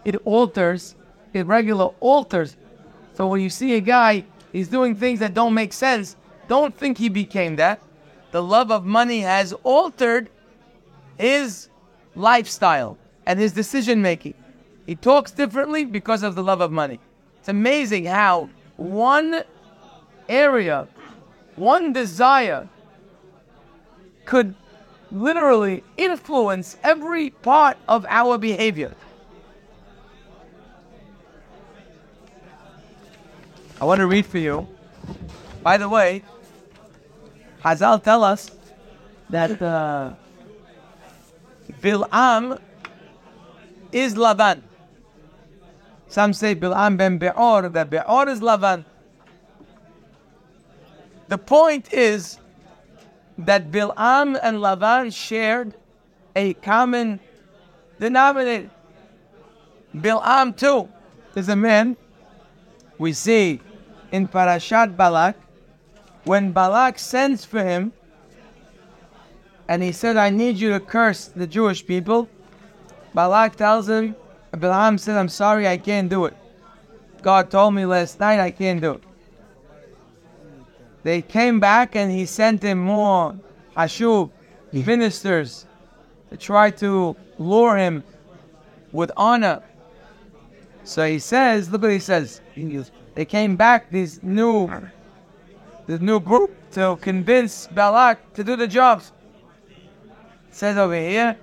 it 0.06 0.16
alters 0.26 0.96
it 1.34 1.46
regular 1.46 1.90
alters. 2.00 2.58
So 3.13 3.28
when 3.28 3.42
you 3.42 3.50
see 3.50 3.76
a 3.76 3.82
guy, 3.82 4.26
he's 4.52 4.68
doing 4.68 4.96
things 4.96 5.20
that 5.20 5.34
don't 5.34 5.54
make 5.54 5.74
sense, 5.74 6.16
don't 6.48 6.76
think 6.76 6.98
he 6.98 7.10
became 7.10 7.56
that. 7.58 7.82
The 8.32 8.44
love 8.44 8.72
of 8.72 8.86
money 8.86 9.22
has 9.22 9.54
altered 9.63 10.30
his 11.18 11.70
lifestyle 12.16 12.98
and 13.26 13.40
his 13.40 13.54
decision 13.54 14.02
making. 14.02 14.34
He 14.88 14.95
talks 14.95 15.32
differently 15.32 15.84
because 15.84 16.23
of 16.23 16.34
the 16.34 16.41
love 16.41 16.62
of 16.62 16.71
money. 16.71 17.00
It's 17.39 17.50
amazing 17.50 18.06
how 18.06 18.50
one 18.78 19.43
area, 20.30 20.88
one 21.58 21.91
desire 21.91 22.69
could 24.26 24.56
literally 25.12 25.84
influence 25.97 26.78
every 26.84 27.32
part 27.32 27.78
of 27.89 28.06
our 28.08 28.38
behavior. 28.38 28.95
I 33.82 33.86
want 33.86 34.00
to 34.00 34.08
read 34.08 34.26
for 34.26 34.38
you. 34.38 34.67
By 35.63 35.78
the 35.78 35.89
way, 35.89 36.23
Hazal 37.63 38.02
tell 38.02 38.23
us 38.23 38.52
that 39.30 39.62
uh, 39.62 40.13
Bil'am 41.82 42.58
is 43.91 44.15
Lavan. 44.15 44.62
Some 46.10 46.34
say 46.34 46.56
Bil'am 46.56 46.98
ben 46.98 47.17
Be'or, 47.17 47.70
that 47.70 47.89
Be'or 47.89 48.30
is 48.30 48.39
Lavan. 48.39 48.86
The 51.28 51.38
point 51.38 51.93
is 51.93 52.39
that 53.38 53.72
Bil'am 53.72 54.39
and 54.41 54.58
Lavan 54.58 55.13
shared 55.13 55.76
a 56.36 56.54
common 56.56 57.20
denominator. 58.00 58.70
Bil'am 59.96 60.56
too 60.56 60.89
is 61.36 61.50
a 61.50 61.56
man 61.56 61.98
we 62.98 63.13
see 63.13 63.62
in 64.12 64.28
Parashat 64.28 64.96
Balak, 64.96 65.36
when 66.24 66.52
Balak 66.52 66.98
sends 66.98 67.43
for 67.46 67.63
him, 67.63 67.91
and 69.67 69.84
he 69.84 69.91
said, 69.91 70.15
I 70.15 70.30
need 70.30 70.58
you 70.58 70.70
to 70.70 70.80
curse 70.80 71.28
the 71.28 71.46
Jewish 71.46 71.86
people, 71.86 72.30
Balak 73.13 73.56
tells 73.56 73.89
him, 73.89 74.15
Balaam 74.52 74.98
said, 74.98 75.18
I'm 75.18 75.30
sorry, 75.30 75.68
I 75.68 75.78
can't 75.78 76.10
do 76.10 76.26
it. 76.26 76.36
God 77.22 77.52
told 77.52 77.74
me 77.74 77.86
last 77.86 78.20
night 78.20 78.40
I 78.40 78.52
can't 78.52 78.80
do 78.82 78.94
it. 78.94 79.04
They 81.04 81.22
came 81.22 81.60
back 81.60 81.96
and 81.96 82.12
he 82.12 82.26
sent 82.26 82.64
him 82.64 82.80
more 82.80 83.36
Hashub, 83.76 84.32
ministers, 84.72 85.66
to 86.30 86.38
try 86.38 86.72
to 86.72 87.16
lure 87.38 87.78
him 87.78 88.04
with 88.92 89.12
honor. 89.16 89.64
So 90.84 91.06
he 91.08 91.20
says, 91.20 91.70
look 91.70 91.82
what 91.82 91.92
he 91.92 92.00
says. 92.00 92.42
They 93.16 93.26
came 93.26 93.56
back, 93.56 93.90
these 93.90 94.22
new, 94.24 94.70
this 95.86 96.02
new 96.02 96.20
group, 96.20 96.56
to 96.72 96.98
convince 97.02 97.68
Balak 97.68 98.34
to 98.34 98.44
do 98.44 98.56
the 98.56 98.68
jobs. 98.68 99.12
It 100.50 100.56
says 100.56 100.78
over 100.78 100.96
here, 100.96 101.38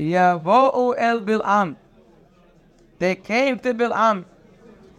Vayavo'u 0.00 0.94
el 0.96 1.20
Bil'am. 1.20 1.76
They 2.98 3.14
came 3.14 3.58
to 3.60 3.74
Bil'am 3.74 4.24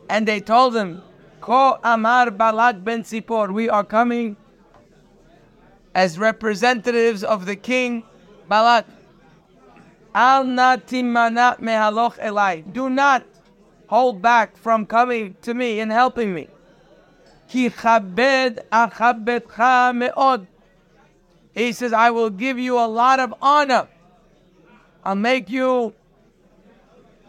and 0.10 0.28
they 0.28 0.40
told 0.40 0.76
him, 0.76 1.02
Ko 1.40 1.80
Amar 1.84 2.30
Balak 2.30 2.84
ben 2.84 3.04
Sipor, 3.04 3.52
we 3.52 3.68
are 3.68 3.84
coming 3.84 4.38
as 5.96 6.20
representatives 6.20 7.24
of 7.24 7.46
the 7.46 7.56
king 7.56 8.04
Balak. 8.48 8.86
Al 10.14 10.46
natimana 10.46 11.58
mehaloch 11.60 12.20
elai. 12.20 12.72
Do 12.72 12.90
not 12.90 13.24
hold 13.88 14.22
back 14.22 14.58
from 14.58 14.86
coming 14.86 15.36
to 15.42 15.54
me 15.54 15.80
and 15.80 15.92
helping 15.92 16.34
me. 16.34 16.48
Ki 17.48 17.70
chabed 17.70 18.60
achabedcha 18.72 19.92
meod. 19.96 20.48
He 21.54 21.72
says, 21.74 21.92
I 21.92 22.12
will 22.12 22.30
give 22.30 22.60
you 22.60 22.78
a 22.78 22.88
lot 22.88 23.20
of 23.20 23.34
honor. 23.42 23.88
I'll 25.04 25.16
make 25.16 25.50
you 25.50 25.94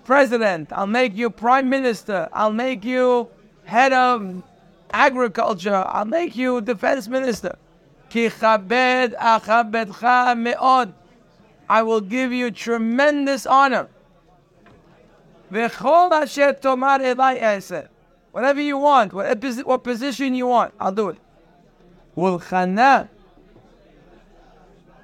president. 0.04 0.72
I'll 0.72 0.86
make 0.86 1.14
you 1.14 1.30
prime 1.30 1.68
minister. 1.68 2.28
I'll 2.32 2.52
make 2.52 2.84
you 2.84 3.28
head 3.64 3.92
of 3.92 4.42
agriculture. 4.92 5.84
I'll 5.86 6.04
make 6.04 6.36
you 6.36 6.60
defense 6.60 7.08
minister. 7.08 7.56
I 11.68 11.82
will 11.82 12.00
give 12.02 12.32
you 12.32 12.50
tremendous 12.50 13.46
honor. 13.46 13.88
Whatever 18.32 18.60
you 18.60 18.78
want, 18.78 19.12
what 19.12 19.84
position 19.84 20.34
you 20.34 20.46
want, 20.46 20.74
I'll 20.80 20.92
do 20.92 21.08
it. 21.10 21.18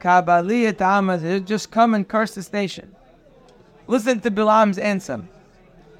Kabbaliyat 0.01 0.77
Amaz, 0.77 1.45
just 1.45 1.71
come 1.71 1.95
and 1.95 2.07
curse 2.07 2.35
this 2.35 2.53
nation. 2.53 2.95
Listen 3.87 4.21
to 4.21 4.31
Bilam's 4.31 4.79
answer. 4.79 5.25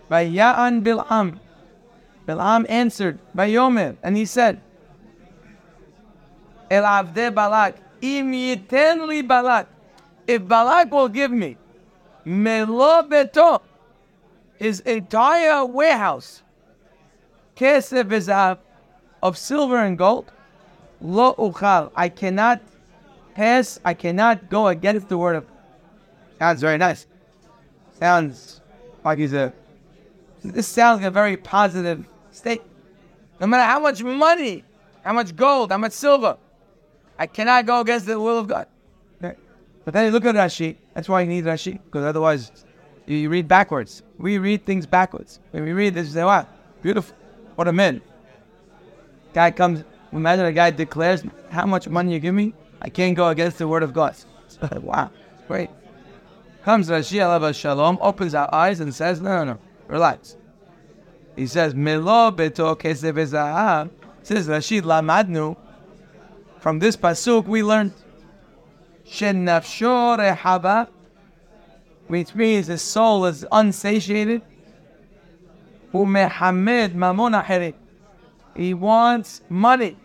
By 0.09 0.27
Ya'an 0.27 0.83
Bilam. 0.83 1.39
Bilam 2.27 2.67
answered 2.69 3.19
by 3.35 3.49
Yomer, 3.49 3.97
and 4.03 4.17
he 4.17 4.27
said, 4.27 4.61
El 6.71 6.85
Avde 6.85 7.35
Balak, 7.35 7.77
Im 8.03 8.33
yiten 8.33 9.27
Balak, 9.27 9.67
if 10.27 10.47
Balak 10.47 10.93
will 10.93 11.09
give 11.09 11.31
me, 11.31 11.57
Melo 12.27 13.03
Beto, 13.03 13.63
his 14.57 14.81
entire 14.81 15.65
warehouse, 15.65 16.43
kesef 17.57 18.05
v'zav, 18.05 18.59
of 19.23 19.39
silver 19.39 19.79
and 19.79 19.97
gold, 19.97 20.31
lo 21.01 21.35
uchal. 21.35 21.91
I 21.97 22.11
cannot 22.11 22.61
pass. 23.39 23.79
I 23.85 23.95
cannot 23.95 24.51
go 24.51 24.67
against 24.67 25.09
the 25.09 25.17
word 25.17 25.37
of. 25.37 25.47
Sounds 26.39 26.61
very 26.61 26.77
nice. 26.77 27.07
Sounds 27.99 28.61
like 29.05 29.19
he's 29.19 29.33
a. 29.33 29.53
This 30.43 30.67
sounds 30.67 31.01
like 31.01 31.09
a 31.09 31.11
very 31.11 31.37
positive 31.37 32.05
state. 32.33 32.63
No 33.41 33.47
matter 33.47 33.63
how 33.63 33.81
much 33.81 34.03
money, 34.03 34.65
how 35.05 35.13
much 35.13 35.35
gold, 35.35 35.71
how 35.71 35.79
much 35.79 35.93
silver, 35.93 36.37
I 37.19 37.27
cannot 37.27 37.67
go 37.67 37.81
against 37.81 38.07
the 38.07 38.19
will 38.19 38.39
of 38.39 38.49
God. 38.49 38.67
Okay. 39.23 39.37
But 39.85 39.95
then 39.95 40.07
you 40.07 40.11
look 40.11 40.25
at 40.25 40.35
Rashi. 40.35 40.77
That's 40.95 41.09
why 41.09 41.23
you 41.23 41.29
need 41.29 41.45
Rashi, 41.45 41.81
because 41.85 42.05
otherwise 42.05 42.65
you 43.07 43.29
read 43.31 43.47
backwards. 43.49 44.03
We 44.19 44.39
read 44.39 44.65
things 44.67 44.87
backwards. 44.87 45.41
When 45.53 45.65
we 45.65 45.73
read 45.73 45.95
this, 45.95 46.09
we 46.09 46.13
say, 46.15 46.25
wow, 46.25 46.47
beautiful. 46.83 47.17
What 47.55 47.69
a 47.69 47.73
man. 47.73 48.01
Guy 49.33 49.51
comes, 49.53 49.85
imagine 50.13 50.47
a 50.47 50.53
guy 50.53 50.71
declares, 50.71 51.23
how 51.51 51.67
much 51.67 51.89
money 51.89 52.13
you 52.15 52.21
give 52.21 52.35
me? 52.35 52.55
I 52.81 52.89
can't 52.89 53.17
go 53.17 53.29
against 53.29 53.59
the 53.59 53.69
word 53.69 53.83
of 53.83 53.93
God. 53.93 54.17
wow, 54.81 55.11
great. 55.47 55.71
Comes 56.65 56.89
Rashi 56.89 57.19
Alav 57.19 57.55
Shalom, 57.55 57.99
opens 58.01 58.35
our 58.35 58.53
eyes 58.55 58.81
and 58.81 58.95
says, 58.95 59.21
no, 59.21 59.45
no, 59.45 59.53
no. 59.53 59.59
Relax. 59.87 60.37
He 61.35 61.47
says, 61.47 61.75
Melo 61.75 62.31
beto 62.31 62.77
kesef 62.77 63.91
Says 64.23 64.49
Rashi 64.49 64.83
Lamadnu. 64.83 65.57
From 66.59 66.79
this 66.79 66.97
pasuk 66.97 67.47
we 67.47 67.63
learned 67.63 67.93
Shenafsho 69.07 70.19
rehaba, 70.19 70.89
which 72.09 72.35
means 72.35 72.67
the 72.67 72.77
soul 72.77 73.25
is 73.27 73.47
unsatiated. 73.51 74.43
Umehamed 75.95 76.95
mamon 76.95 77.75
He 78.55 78.75
wants 78.75 79.41
money. 79.49 79.97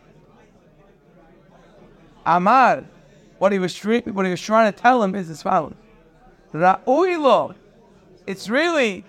Amar, 2.26 2.84
what 3.38 3.52
he 3.52 3.60
was 3.60 3.78
what 3.84 4.26
he 4.26 4.32
was 4.32 4.42
trying 4.42 4.72
to 4.72 4.78
tell 4.78 5.04
him 5.04 5.16
is 5.16 5.30
as 5.30 5.42
follows: 5.44 5.74
Ra'uilo, 6.54 7.56
it's 8.26 8.50
really 8.50 9.04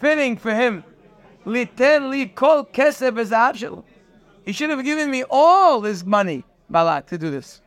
fitting 0.00 0.36
for 0.36 0.54
him. 0.54 0.84
Liten 1.44 2.10
li 2.10 2.26
kol 2.26 2.68
He 4.44 4.52
should 4.52 4.70
have 4.70 4.84
given 4.84 5.10
me 5.10 5.24
all 5.30 5.82
his 5.82 6.04
money, 6.04 6.44
Balak, 6.70 7.06
to 7.06 7.18
do 7.18 7.30
this. 7.30 7.60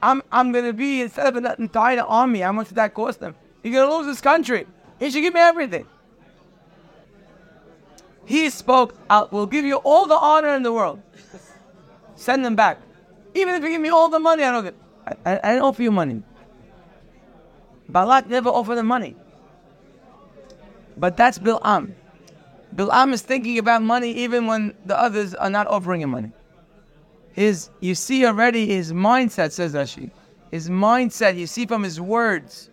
I'm 0.00 0.22
I'm 0.30 0.52
gonna 0.52 0.72
be 0.72 1.02
instead 1.02 1.26
of 1.26 1.36
an 1.36 1.46
entire 1.58 2.00
army. 2.02 2.40
How 2.40 2.52
much 2.52 2.68
did 2.68 2.76
that 2.76 2.94
cost 2.94 3.20
him? 3.20 3.34
He's 3.62 3.74
gonna 3.74 3.92
lose 3.92 4.06
his 4.06 4.20
country. 4.20 4.66
He 4.98 5.10
should 5.10 5.22
give 5.22 5.34
me 5.34 5.40
everything. 5.40 5.86
He 8.28 8.50
spoke, 8.50 8.94
I 9.08 9.22
will 9.30 9.46
give 9.46 9.64
you 9.64 9.76
all 9.76 10.06
the 10.06 10.14
honor 10.14 10.54
in 10.54 10.62
the 10.62 10.70
world. 10.70 11.00
Send 12.14 12.44
them 12.44 12.54
back. 12.54 12.78
Even 13.34 13.54
if 13.54 13.62
you 13.62 13.70
give 13.70 13.80
me 13.80 13.88
all 13.88 14.10
the 14.10 14.20
money, 14.20 14.44
I 14.44 14.50
don't 14.50 14.64
get. 14.64 14.74
I, 15.06 15.12
I, 15.24 15.40
I 15.42 15.52
didn't 15.52 15.62
offer 15.62 15.82
you 15.82 15.90
money. 15.90 16.22
Balak 17.88 18.28
never 18.28 18.50
offered 18.50 18.74
the 18.74 18.82
money. 18.82 19.16
But 20.98 21.16
that's 21.16 21.38
Bil'am. 21.38 21.94
Bil'am 22.76 23.14
is 23.14 23.22
thinking 23.22 23.56
about 23.56 23.82
money 23.82 24.12
even 24.12 24.46
when 24.46 24.74
the 24.84 25.00
others 25.00 25.34
are 25.34 25.48
not 25.48 25.66
offering 25.66 26.02
him 26.02 26.10
money. 26.10 26.30
His, 27.32 27.70
you 27.80 27.94
see 27.94 28.26
already 28.26 28.66
his 28.66 28.92
mindset, 28.92 29.52
says 29.52 29.72
Rashi. 29.72 30.10
His 30.50 30.68
mindset, 30.68 31.38
you 31.38 31.46
see 31.46 31.64
from 31.64 31.82
his 31.82 31.98
words. 31.98 32.68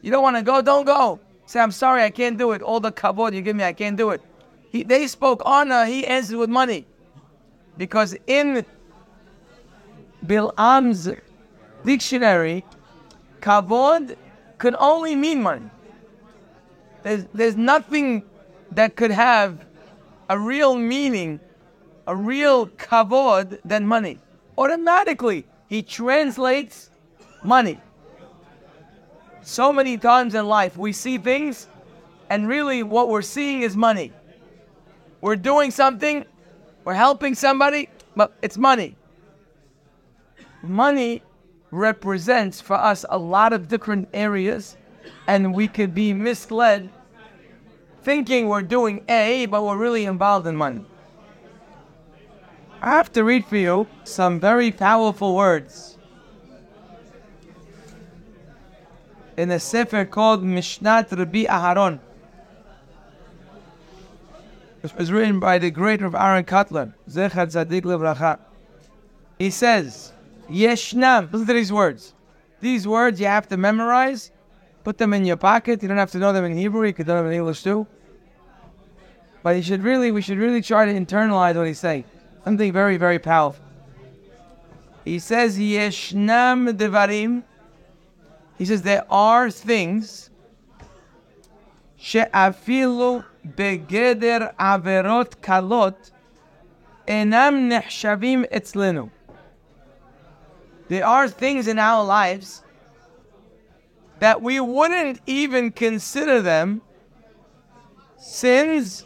You 0.00 0.12
don't 0.12 0.22
want 0.22 0.36
to 0.36 0.42
go, 0.42 0.62
don't 0.62 0.84
go. 0.84 1.18
Say, 1.46 1.58
I'm 1.58 1.72
sorry, 1.72 2.04
I 2.04 2.10
can't 2.10 2.38
do 2.38 2.52
it. 2.52 2.62
All 2.62 2.78
the 2.78 2.92
kavod 2.92 3.34
you 3.34 3.42
give 3.42 3.56
me, 3.56 3.64
I 3.64 3.72
can't 3.72 3.96
do 3.96 4.10
it. 4.10 4.22
He, 4.72 4.82
they 4.82 5.06
spoke 5.06 5.42
honor, 5.44 5.84
he 5.84 6.06
answered 6.06 6.38
with 6.38 6.48
money. 6.48 6.86
Because 7.76 8.16
in 8.26 8.64
Bil'am's 10.26 11.10
dictionary, 11.84 12.64
kavod 13.40 14.16
could 14.56 14.74
only 14.78 15.14
mean 15.14 15.42
money. 15.42 15.68
There's, 17.02 17.26
there's 17.34 17.56
nothing 17.56 18.22
that 18.70 18.96
could 18.96 19.10
have 19.10 19.64
a 20.30 20.38
real 20.38 20.74
meaning, 20.74 21.38
a 22.06 22.16
real 22.16 22.66
kavod 22.68 23.58
than 23.64 23.86
money. 23.86 24.18
Automatically, 24.56 25.44
he 25.68 25.82
translates 25.82 26.88
money. 27.44 27.78
So 29.42 29.72
many 29.72 29.98
times 29.98 30.34
in 30.34 30.46
life, 30.46 30.78
we 30.78 30.92
see 30.92 31.18
things, 31.18 31.68
and 32.30 32.48
really 32.48 32.82
what 32.82 33.08
we're 33.08 33.20
seeing 33.20 33.62
is 33.62 33.76
money. 33.76 34.12
We're 35.22 35.36
doing 35.36 35.70
something, 35.70 36.26
we're 36.84 36.94
helping 36.94 37.36
somebody, 37.36 37.88
but 38.16 38.34
it's 38.42 38.58
money. 38.58 38.96
Money 40.62 41.22
represents 41.70 42.60
for 42.60 42.74
us 42.74 43.06
a 43.08 43.16
lot 43.16 43.52
of 43.52 43.68
different 43.68 44.08
areas, 44.12 44.76
and 45.28 45.54
we 45.54 45.68
could 45.68 45.94
be 45.94 46.12
misled 46.12 46.90
thinking 48.02 48.48
we're 48.48 48.62
doing 48.62 49.04
A, 49.08 49.46
but 49.46 49.62
we're 49.62 49.76
really 49.76 50.06
involved 50.06 50.46
in 50.48 50.56
money. 50.56 50.84
I 52.80 52.90
have 52.90 53.12
to 53.12 53.22
read 53.22 53.46
for 53.46 53.56
you 53.56 53.86
some 54.02 54.40
very 54.40 54.72
powerful 54.72 55.36
words 55.36 55.98
in 59.36 59.52
a 59.52 59.60
sefer 59.60 60.04
called 60.04 60.42
Mishnat 60.42 61.16
Rabbi 61.16 61.44
Aharon. 61.44 62.00
It 64.82 64.96
was 64.96 65.12
written 65.12 65.38
by 65.38 65.58
the 65.58 65.70
great 65.70 66.02
Rav 66.02 66.14
Aaron 66.14 66.44
Kotler, 66.44 66.92
Zecher 67.08 67.46
Tzadik 67.46 67.82
Levracha. 67.82 68.38
He 69.38 69.50
says, 69.50 70.12
Yeshnam. 70.50 71.32
Listen 71.32 71.46
to 71.46 71.52
these 71.52 71.72
words. 71.72 72.14
These 72.60 72.86
words 72.86 73.20
you 73.20 73.26
have 73.26 73.48
to 73.48 73.56
memorize. 73.56 74.32
Put 74.84 74.98
them 74.98 75.14
in 75.14 75.24
your 75.24 75.36
pocket. 75.36 75.82
You 75.82 75.88
don't 75.88 75.98
have 75.98 76.10
to 76.12 76.18
know 76.18 76.32
them 76.32 76.44
in 76.44 76.56
Hebrew. 76.56 76.86
You 76.86 76.92
can 76.92 77.06
know 77.06 77.16
them 77.16 77.26
in 77.26 77.32
English 77.32 77.62
too. 77.62 77.86
But 79.42 79.56
you 79.56 79.62
should 79.62 79.82
really, 79.82 80.10
we 80.10 80.22
should 80.22 80.38
really 80.38 80.62
try 80.62 80.84
to 80.84 80.92
internalize 80.92 81.56
what 81.56 81.66
he's 81.66 81.80
saying. 81.80 82.04
Something 82.44 82.72
very, 82.72 82.96
very 82.96 83.18
powerful. 83.18 83.64
He 85.04 85.18
says, 85.18 85.58
Yeshnam 85.58 86.76
devarim. 86.76 87.44
He 88.58 88.64
says 88.64 88.82
there 88.82 89.04
are 89.10 89.50
things 89.50 90.30
she'afilu 91.96 93.24
בגדר 93.45 94.37
עבירות 94.57 95.35
קלות 95.41 96.11
אינם 97.07 97.69
נחשבים 97.69 98.43
אצלנו. 98.57 99.07
There 100.89 101.05
are 101.05 101.27
things 101.27 101.67
in 101.67 101.79
our 101.79 102.03
lives 102.03 102.63
that 104.19 104.41
we 104.41 104.59
wouldn't 104.59 105.19
even 105.27 105.71
consider 105.71 106.41
them 106.41 106.81
sins, 108.17 109.05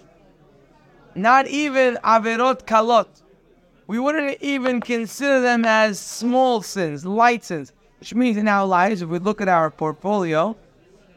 not 1.16 1.48
even 1.48 1.98
averot 2.04 2.66
kalot. 2.66 3.08
We 3.88 4.00
wouldn't 4.00 4.38
even 4.42 4.80
consider 4.80 5.42
them 5.42 5.66
as 5.66 6.00
small 6.00 6.62
sins, 6.62 7.06
light 7.06 7.44
sins. 7.44 7.74
Which 8.00 8.16
means 8.16 8.38
in 8.38 8.48
our 8.48 8.66
lives, 8.66 9.02
if 9.02 9.10
we 9.10 9.20
look 9.20 9.42
at 9.42 9.48
our 9.48 9.70
portfolio 9.70 10.56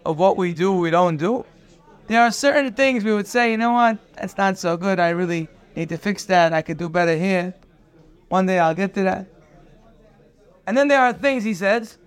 of 0.04 0.18
what 0.18 0.36
we 0.36 0.52
do, 0.52 0.72
we 0.72 0.90
don't 0.90 1.16
do, 1.16 1.44
there 2.08 2.22
are 2.22 2.30
certain 2.30 2.72
things 2.72 3.04
we 3.04 3.12
would 3.12 3.26
say, 3.26 3.50
you 3.50 3.56
know 3.56 3.72
what, 3.72 3.98
that's 4.14 4.36
not 4.36 4.58
so 4.58 4.76
good. 4.76 5.00
I 5.00 5.10
really 5.10 5.48
need 5.74 5.88
to 5.88 5.96
fix 5.96 6.24
that. 6.26 6.52
I 6.52 6.62
could 6.62 6.76
do 6.76 6.88
better 6.88 7.16
here. 7.16 7.54
One 8.28 8.46
day 8.46 8.58
I'll 8.58 8.74
get 8.74 8.94
to 8.94 9.02
that. 9.04 9.26
And 10.66 10.76
then 10.76 10.88
there 10.88 11.00
are 11.00 11.12
things, 11.12 11.44
he 11.44 11.54
says, 11.54 11.98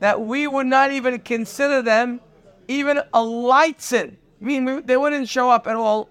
that 0.00 0.20
we 0.20 0.46
would 0.46 0.66
not 0.66 0.92
even 0.92 1.18
consider 1.20 1.82
them 1.82 2.20
even 2.68 3.00
a 3.12 3.22
light 3.22 3.80
sin. 3.80 4.16
I 4.40 4.44
mean, 4.44 4.84
they 4.84 4.96
wouldn't 4.96 5.28
show 5.28 5.50
up 5.50 5.66
at 5.66 5.76
all 5.76 6.08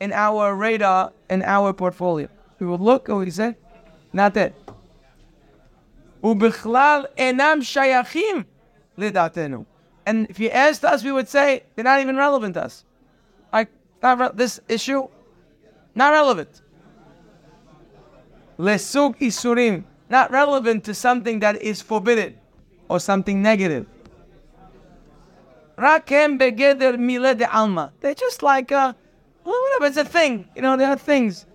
in 0.00 0.12
our 0.12 0.54
radar, 0.54 1.12
in 1.28 1.42
our 1.42 1.72
portfolio. 1.72 2.28
We 2.58 2.66
would 2.66 2.80
look, 2.80 3.08
oh, 3.08 3.20
he 3.20 3.30
said, 3.30 3.56
not 4.12 4.34
that. 4.34 4.52
ובכלל 6.22 7.04
אינם 7.16 7.58
שייכים 7.62 8.42
לדעתנו. 8.98 9.64
And 10.11 10.29
if 10.29 10.41
you 10.41 10.49
asked 10.49 10.83
us, 10.83 11.05
we 11.05 11.13
would 11.13 11.29
say 11.29 11.63
they're 11.73 11.85
not 11.85 12.01
even 12.01 12.17
relevant 12.17 12.55
to 12.55 12.65
us. 12.65 12.83
Like 13.53 13.69
re- 14.03 14.29
this 14.33 14.59
issue, 14.67 15.07
not 15.95 16.11
relevant. 16.11 16.61
Lesug 18.59 19.17
isurim, 19.19 19.85
not 20.09 20.29
relevant 20.29 20.83
to 20.83 20.93
something 20.93 21.39
that 21.39 21.61
is 21.61 21.81
forbidden 21.81 22.35
or 22.89 22.99
something 22.99 23.41
negative. 23.41 23.85
Rakem 25.77 26.37
begeder 26.37 26.99
mile 26.99 27.33
de 27.33 27.49
alma. 27.49 27.93
They're 28.01 28.13
just 28.13 28.43
like 28.43 28.69
uh, 28.73 28.91
whatever. 29.43 29.85
It's 29.85 29.95
a 29.95 30.03
thing. 30.03 30.45
You 30.57 30.61
know, 30.61 30.75
there 30.75 30.89
are 30.89 30.97
things. 30.97 31.45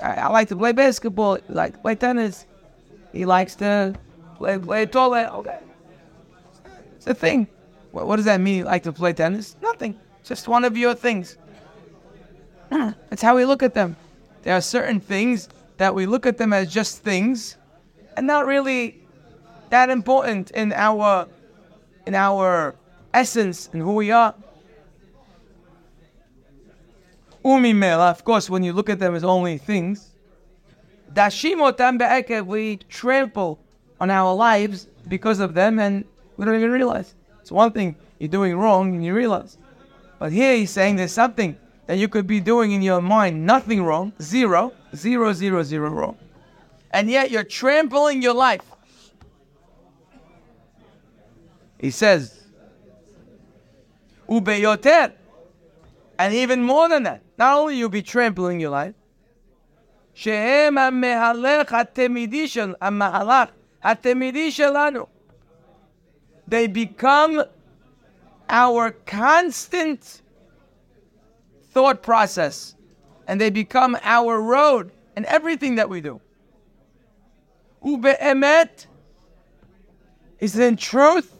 I, 0.00 0.12
I 0.14 0.28
like 0.28 0.46
to 0.50 0.56
play 0.56 0.70
basketball. 0.70 1.38
Like 1.48 1.82
play 1.82 1.96
tennis. 1.96 2.46
He 3.12 3.24
likes 3.24 3.56
to 3.56 3.98
play 4.36 4.56
play 4.56 4.86
toilet. 4.86 5.34
Okay, 5.34 5.58
it's 6.94 7.08
a 7.08 7.14
thing. 7.14 7.48
What, 7.94 8.08
what 8.08 8.16
does 8.16 8.24
that 8.24 8.40
mean? 8.40 8.64
like 8.64 8.82
to 8.82 8.92
play 8.92 9.12
tennis? 9.12 9.54
Nothing. 9.62 9.96
Just 10.24 10.48
one 10.48 10.64
of 10.64 10.76
your 10.76 10.94
things. 10.94 11.38
That's 12.70 13.22
how 13.22 13.36
we 13.36 13.44
look 13.44 13.62
at 13.62 13.72
them. 13.72 13.94
There 14.42 14.52
are 14.52 14.60
certain 14.60 14.98
things 14.98 15.48
that 15.76 15.94
we 15.94 16.04
look 16.06 16.26
at 16.26 16.36
them 16.36 16.52
as 16.52 16.72
just 16.72 17.04
things 17.04 17.56
and 18.16 18.26
not 18.26 18.46
really 18.46 19.00
that 19.70 19.90
important 19.90 20.50
in 20.50 20.72
our 20.72 21.28
in 22.04 22.16
our 22.16 22.74
essence 23.12 23.70
and 23.72 23.80
who 23.80 23.94
we 23.94 24.10
are. 24.10 24.34
Umimela, 27.44 28.10
of 28.10 28.24
course, 28.24 28.50
when 28.50 28.64
you 28.64 28.72
look 28.72 28.90
at 28.90 28.98
them 28.98 29.14
as 29.14 29.22
only 29.22 29.56
things, 29.56 30.10
dashimotam 31.12 31.98
be'ekev, 31.98 32.44
we 32.46 32.78
trample 32.88 33.60
on 34.00 34.10
our 34.10 34.34
lives 34.34 34.88
because 35.06 35.38
of 35.38 35.54
them 35.54 35.78
and 35.78 36.04
we 36.36 36.44
don't 36.44 36.56
even 36.56 36.72
realize. 36.72 37.14
It's 37.43 37.51
one 37.51 37.71
thing 37.71 37.95
you're 38.19 38.29
doing 38.29 38.55
wrong 38.57 38.93
and 38.95 39.03
you 39.03 39.13
realize. 39.13 39.57
But 40.19 40.31
here 40.31 40.55
he's 40.55 40.71
saying 40.71 40.97
there's 40.97 41.13
something 41.13 41.57
that 41.87 41.97
you 41.97 42.07
could 42.07 42.27
be 42.27 42.39
doing 42.39 42.71
in 42.71 42.81
your 42.81 43.01
mind, 43.01 43.45
nothing 43.45 43.83
wrong, 43.83 44.13
zero, 44.21 44.73
zero, 44.95 45.33
zero, 45.33 45.63
zero 45.63 45.89
wrong. 45.89 46.17
And 46.91 47.09
yet 47.09 47.31
you're 47.31 47.43
trampling 47.43 48.21
your 48.21 48.33
life. 48.33 48.61
He 51.79 51.91
says, 51.91 52.43
Ubeyoter. 54.27 55.13
And 56.19 56.33
even 56.33 56.61
more 56.61 56.89
than 56.89 57.03
that, 57.03 57.21
not 57.37 57.57
only 57.57 57.77
you'll 57.77 57.89
be 57.89 58.01
trampling 58.01 58.59
your 58.59 58.71
life, 58.71 58.93
שהם 60.13 60.77
המהלך 60.77 61.73
התמידי 61.73 62.47
של, 62.47 62.73
המהלך 62.81 63.49
התמידי 63.83 64.51
שלנו. 64.51 65.05
they 66.46 66.66
become 66.66 67.42
our 68.48 68.90
constant 68.90 70.22
thought 71.70 72.02
process 72.02 72.74
and 73.26 73.40
they 73.40 73.50
become 73.50 73.96
our 74.02 74.40
road 74.40 74.92
and 75.16 75.24
everything 75.26 75.76
that 75.76 75.88
we 75.88 76.00
do. 76.00 76.20
Ube'emet 77.84 78.86
is 80.38 80.58
in 80.58 80.76
truth 80.76 81.34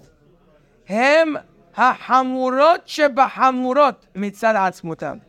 hem 0.85 1.39
ha'hamurot 1.73 2.87
shebahamurot 2.87 3.97
mitzad 4.15 4.83
mutam. 4.83 5.21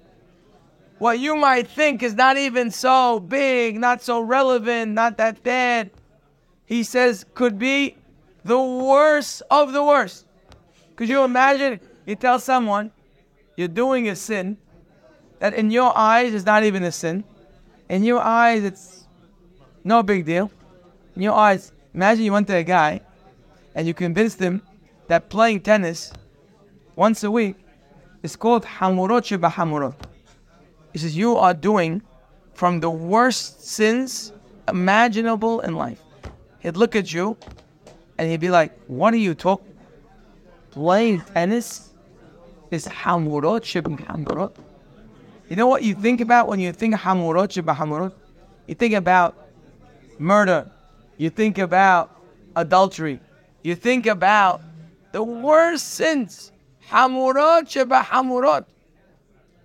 What 0.97 1.19
you 1.19 1.35
might 1.35 1.67
think 1.67 2.03
is 2.03 2.13
not 2.13 2.37
even 2.37 2.71
so 2.71 3.19
big, 3.19 3.77
not 3.77 4.01
so 4.01 4.21
relevant, 4.21 4.93
not 4.93 5.17
that 5.17 5.43
bad, 5.43 5.91
he 6.65 6.83
says 6.83 7.25
could 7.33 7.59
be 7.59 7.97
the 8.45 8.61
worst 8.61 9.41
of 9.49 9.73
the 9.73 9.83
worst. 9.83 10.25
Could 10.95 11.09
you 11.09 11.23
imagine? 11.23 11.79
You 12.05 12.15
tell 12.15 12.37
someone 12.39 12.91
you're 13.57 13.67
doing 13.67 14.07
a 14.07 14.15
sin 14.15 14.57
that 15.39 15.55
in 15.55 15.71
your 15.71 15.91
eyes 15.97 16.31
is 16.33 16.45
not 16.45 16.63
even 16.63 16.83
a 16.83 16.91
sin. 16.91 17.23
In 17.89 18.03
your 18.03 18.21
eyes, 18.21 18.63
it's 18.63 19.07
no 19.83 20.03
big 20.03 20.25
deal. 20.25 20.51
In 21.15 21.23
your 21.23 21.33
eyes, 21.33 21.71
imagine 21.95 22.23
you 22.23 22.31
went 22.31 22.45
to 22.47 22.55
a 22.55 22.63
guy 22.63 23.01
and 23.73 23.87
you 23.87 23.95
convinced 23.95 24.39
him 24.39 24.61
that 25.07 25.29
playing 25.29 25.61
tennis 25.61 26.13
once 26.95 27.23
a 27.23 27.31
week 27.31 27.55
is 28.21 28.35
called 28.35 28.63
hamurot 28.63 29.25
sheba. 29.25 29.95
He 30.93 30.99
says 30.99 31.17
you 31.17 31.35
are 31.35 31.53
doing 31.55 32.03
from 32.53 32.79
the 32.79 32.91
worst 32.91 33.65
sins 33.65 34.31
imaginable 34.67 35.61
in 35.61 35.75
life. 35.75 36.01
He'd 36.59 36.77
look 36.77 36.95
at 36.95 37.11
you 37.11 37.37
and 38.17 38.29
he'd 38.29 38.39
be 38.39 38.49
like, 38.49 38.77
What 38.87 39.13
are 39.13 39.17
you 39.17 39.35
talking? 39.35 39.73
Playing 40.71 41.21
tennis 41.21 41.89
is 42.71 42.87
hamurot 42.87 43.63
sheba 43.63 43.91
hamurot. 43.91 44.55
You 45.49 45.55
know 45.55 45.67
what 45.67 45.83
you 45.83 45.93
think 45.93 46.21
about 46.21 46.47
when 46.47 46.59
you 46.59 46.71
think 46.71 46.95
hamurot 46.95 47.51
sheba 47.51 47.73
hamurot? 47.73 48.13
You 48.67 48.75
think 48.75 48.93
about 48.93 49.35
murder. 50.17 50.69
You 51.17 51.29
think 51.29 51.57
about 51.57 52.11
adultery. 52.55 53.19
You 53.63 53.75
think 53.75 54.05
about 54.05 54.61
the 55.11 55.23
worst 55.23 55.93
sins. 55.93 56.51
Hamurot 56.89 57.69
sheba 57.69 58.01
hamurot. 58.01 58.65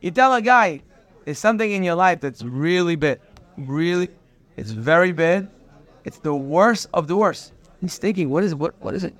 You 0.00 0.10
tell 0.10 0.32
a 0.34 0.40
guy, 0.40 0.82
there's 1.24 1.38
something 1.38 1.70
in 1.70 1.82
your 1.82 1.94
life 1.94 2.20
that's 2.20 2.42
really 2.42 2.96
bad. 2.96 3.20
Really, 3.58 4.08
it's 4.56 4.70
very 4.70 5.12
bad. 5.12 5.50
It's 6.04 6.18
the 6.18 6.34
worst 6.34 6.88
of 6.94 7.08
the 7.08 7.16
worst. 7.16 7.52
He's 7.80 7.98
thinking, 7.98 8.28
what 8.30 8.44
is 8.44 8.54
what 8.54 8.74
what 8.80 8.94
is 8.94 9.04
it? 9.04 9.14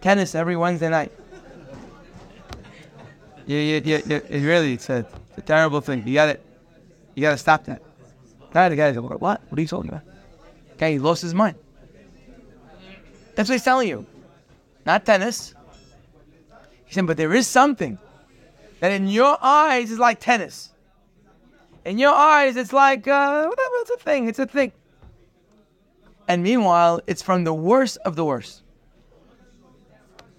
Tennis 0.00 0.34
every 0.34 0.56
Wednesday 0.56 0.88
night. 0.88 1.12
Yeah, 3.46 3.60
yeah, 3.60 3.80
yeah, 3.84 4.00
yeah. 4.06 4.20
It 4.28 4.44
really 4.44 4.72
it's 4.72 4.90
a, 4.90 5.06
it's 5.28 5.38
a 5.38 5.42
terrible 5.42 5.80
thing. 5.80 6.06
You 6.06 6.14
got 6.14 6.28
it. 6.28 6.44
You 7.14 7.22
got 7.22 7.30
to 7.30 7.38
stop 7.38 7.64
that. 7.64 7.82
Now 8.54 8.68
the 8.68 8.76
guy's 8.76 8.96
like, 8.96 9.20
what? 9.20 9.20
What 9.20 9.58
are 9.58 9.60
you 9.60 9.68
talking 9.68 9.90
about? 9.90 10.02
Okay, 10.74 10.92
he 10.92 10.98
lost 10.98 11.22
his 11.22 11.34
mind. 11.34 11.56
That's 13.34 13.48
what 13.48 13.54
he's 13.54 13.64
telling 13.64 13.88
you. 13.88 14.06
Not 14.84 15.04
tennis. 15.04 15.54
He 16.86 16.94
said, 16.94 17.06
but 17.06 17.16
there 17.16 17.34
is 17.34 17.46
something 17.46 17.98
that 18.80 18.92
in 18.92 19.08
your 19.08 19.36
eyes 19.42 19.90
is 19.90 19.98
like 19.98 20.20
tennis. 20.20 20.70
In 21.84 21.98
your 21.98 22.14
eyes, 22.14 22.56
it's 22.56 22.72
like, 22.72 23.06
uh, 23.06 23.46
whatever, 23.46 23.74
it's 23.80 23.90
a 23.90 23.96
thing, 23.98 24.28
it's 24.28 24.38
a 24.38 24.46
thing. 24.46 24.72
And 26.28 26.42
meanwhile, 26.42 27.00
it's 27.06 27.22
from 27.22 27.44
the 27.44 27.54
worst 27.54 27.98
of 28.04 28.16
the 28.16 28.24
worst. 28.24 28.62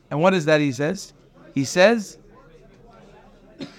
And 0.09 0.21
what 0.21 0.33
is 0.33 0.45
that 0.45 0.61
he 0.61 0.71
says? 0.71 1.13
He 1.53 1.63
says, 1.63 2.17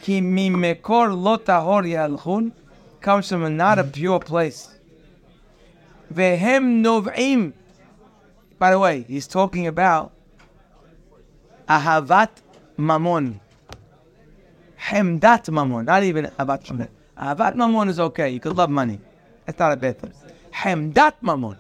Ki 0.02 0.20
mi 0.20 0.50
mekor 0.50 1.10
lotahor 1.12 1.84
yalchun 1.86 2.52
comes 3.00 3.28
from 3.28 3.56
not 3.56 3.78
a 3.78 3.84
pure 3.84 4.18
place. 4.20 4.68
Vehem 6.12 6.82
nov'im. 6.82 7.52
By 8.58 8.70
the 8.72 8.78
way, 8.78 9.04
he's 9.06 9.26
talking 9.26 9.66
about 9.66 10.12
ahavat 11.68 12.30
mamon. 12.78 13.38
Hemdat 14.80 15.48
mamon, 15.50 15.84
not 15.84 16.02
even 16.02 16.26
ahavat 16.26 16.64
mamon. 16.64 16.88
Ahavat 17.16 17.54
mamon 17.54 17.88
is 17.88 18.00
okay. 18.00 18.30
You 18.30 18.40
could 18.40 18.56
love 18.56 18.70
money. 18.70 18.98
That's 19.44 19.58
not 19.58 19.72
a 19.72 19.76
bad 19.76 20.00
thing. 20.00 20.12
Hemdat 20.52 21.14
mamon. 21.22 21.56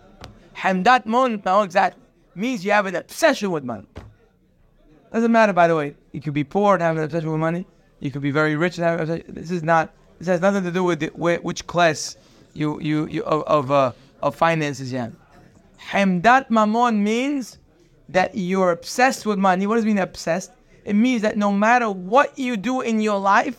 Hemdat 0.58 1.06
mamon, 1.06 1.44
no, 1.44 1.62
exactly. 1.62 2.02
Means 2.34 2.64
you 2.64 2.72
have 2.72 2.86
an 2.86 2.96
obsession 2.96 3.50
with 3.50 3.62
money. 3.62 3.86
Doesn't 5.12 5.30
matter, 5.30 5.52
by 5.52 5.68
the 5.68 5.76
way. 5.76 5.94
You 6.12 6.20
could 6.20 6.34
be 6.34 6.44
poor 6.44 6.74
and 6.74 6.82
have 6.82 6.96
an 6.96 7.04
obsession 7.04 7.30
with 7.30 7.40
money. 7.40 7.64
You 8.00 8.10
could 8.10 8.22
be 8.22 8.32
very 8.32 8.56
rich 8.56 8.76
and 8.78 8.84
have 8.84 9.00
an 9.00 9.02
obsession. 9.02 9.34
This 9.34 9.50
is 9.50 9.62
not. 9.62 9.94
This 10.18 10.26
has 10.26 10.40
nothing 10.40 10.64
to 10.64 10.72
do 10.72 10.82
with 10.82 11.00
the, 11.00 11.08
which 11.08 11.66
class 11.66 12.16
you 12.54 12.80
you, 12.80 13.06
you 13.06 13.22
of 13.24 13.42
of, 13.44 13.70
uh, 13.70 13.92
of 14.20 14.34
finances 14.34 14.92
you 14.92 14.98
have. 14.98 15.12
Hemdat 15.80 16.48
mamon 16.50 16.98
means 16.98 17.58
that 18.08 18.34
you're 18.34 18.72
obsessed 18.72 19.26
with 19.26 19.38
money. 19.38 19.66
What 19.66 19.76
does 19.76 19.84
mean 19.84 19.98
obsessed? 19.98 20.50
It 20.84 20.94
means 20.94 21.22
that 21.22 21.36
no 21.36 21.52
matter 21.52 21.88
what 21.88 22.36
you 22.36 22.56
do 22.56 22.80
in 22.80 23.00
your 23.00 23.18
life, 23.20 23.58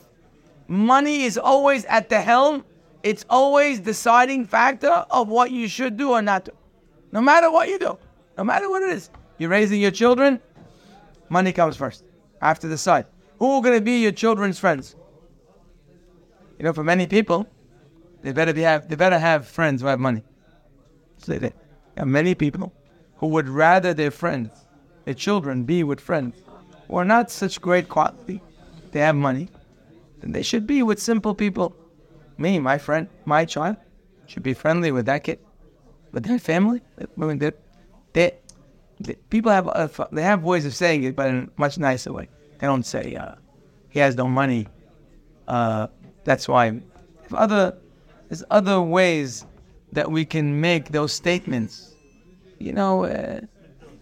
money 0.67 1.23
is 1.23 1.37
always 1.37 1.85
at 1.85 2.09
the 2.09 2.19
helm. 2.19 2.65
It's 3.03 3.25
always 3.29 3.79
deciding 3.79 4.45
factor 4.47 5.05
of 5.09 5.29
what 5.29 5.51
you 5.51 5.69
should 5.69 5.95
do 5.95 6.11
or 6.11 6.21
not 6.21 6.45
do. 6.45 6.51
No 7.11 7.21
matter 7.21 7.51
what 7.51 7.69
you 7.69 7.79
do, 7.79 7.97
no 8.37 8.43
matter 8.43 8.69
what 8.69 8.83
it 8.83 8.89
is. 8.89 9.09
You're 9.37 9.49
raising 9.49 9.81
your 9.81 9.91
children, 9.91 10.39
money 11.29 11.53
comes 11.53 11.77
first. 11.77 12.03
I 12.41 12.47
have 12.47 12.59
to 12.59 12.67
decide. 12.67 13.05
Who 13.39 13.51
are 13.51 13.61
going 13.61 13.77
to 13.77 13.83
be 13.83 14.01
your 14.01 14.11
children's 14.11 14.59
friends? 14.59 14.95
You 16.57 16.65
know, 16.65 16.73
for 16.73 16.83
many 16.83 17.07
people, 17.07 17.47
they 18.21 18.33
better 18.33 18.53
be 18.53 18.61
have 18.61 18.89
they 18.89 18.95
better 18.95 19.17
have 19.17 19.47
friends 19.47 19.81
who 19.81 19.87
have 19.87 19.99
money. 19.99 20.23
So 21.17 21.33
they, 21.33 21.53
have 21.95 22.07
many 22.07 22.35
people 22.35 22.73
who 23.17 23.27
would 23.27 23.47
rather 23.47 23.93
their 23.93 24.11
friends, 24.11 24.49
their 25.05 25.13
children, 25.13 25.63
be 25.63 25.83
with 25.83 25.99
friends 25.99 26.35
who 26.87 26.97
are 26.97 27.05
not 27.05 27.31
such 27.31 27.61
great 27.61 27.87
quality. 27.87 28.41
They 28.91 28.99
have 28.99 29.15
money, 29.15 29.49
then 30.19 30.31
they 30.31 30.41
should 30.41 30.67
be 30.67 30.83
with 30.83 31.01
simple 31.01 31.35
people. 31.35 31.75
Me, 32.37 32.59
my 32.59 32.77
friend, 32.77 33.07
my 33.25 33.45
child, 33.45 33.77
should 34.25 34.43
be 34.43 34.53
friendly 34.53 34.91
with 34.91 35.05
that 35.05 35.23
kid, 35.23 35.39
with 36.11 36.25
their 36.25 36.39
family. 36.39 36.81
They, 36.97 37.51
they, 38.13 38.31
they, 38.99 39.13
people 39.29 39.51
have 39.51 39.67
uh, 39.67 39.87
they 40.11 40.23
have 40.23 40.43
ways 40.43 40.65
of 40.65 40.75
saying 40.75 41.03
it, 41.03 41.15
but 41.15 41.27
in 41.27 41.35
a 41.37 41.59
much 41.59 41.77
nicer 41.77 42.11
way. 42.11 42.29
They 42.59 42.67
don't 42.67 42.85
say 42.85 43.15
uh, 43.15 43.35
he 43.89 43.99
has 43.99 44.15
no 44.15 44.27
money. 44.27 44.67
Uh, 45.47 45.87
that's 46.23 46.47
why. 46.47 46.79
If 47.25 47.33
other 47.33 47.77
there's 48.27 48.43
other 48.51 48.81
ways 48.81 49.45
that 49.91 50.11
we 50.11 50.25
can 50.25 50.61
make 50.61 50.89
those 50.89 51.13
statements. 51.13 51.95
You 52.59 52.73
know, 52.73 53.05
uh, 53.05 53.41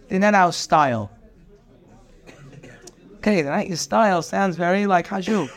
they're 0.08 0.18
not 0.18 0.34
our 0.34 0.52
style. 0.52 1.10
Okay, 3.16 3.42
they're 3.42 3.56
not 3.56 3.68
your 3.68 3.76
style. 3.76 4.22
Sounds 4.22 4.56
very 4.56 4.86
like 4.86 5.06
haju. 5.06 5.48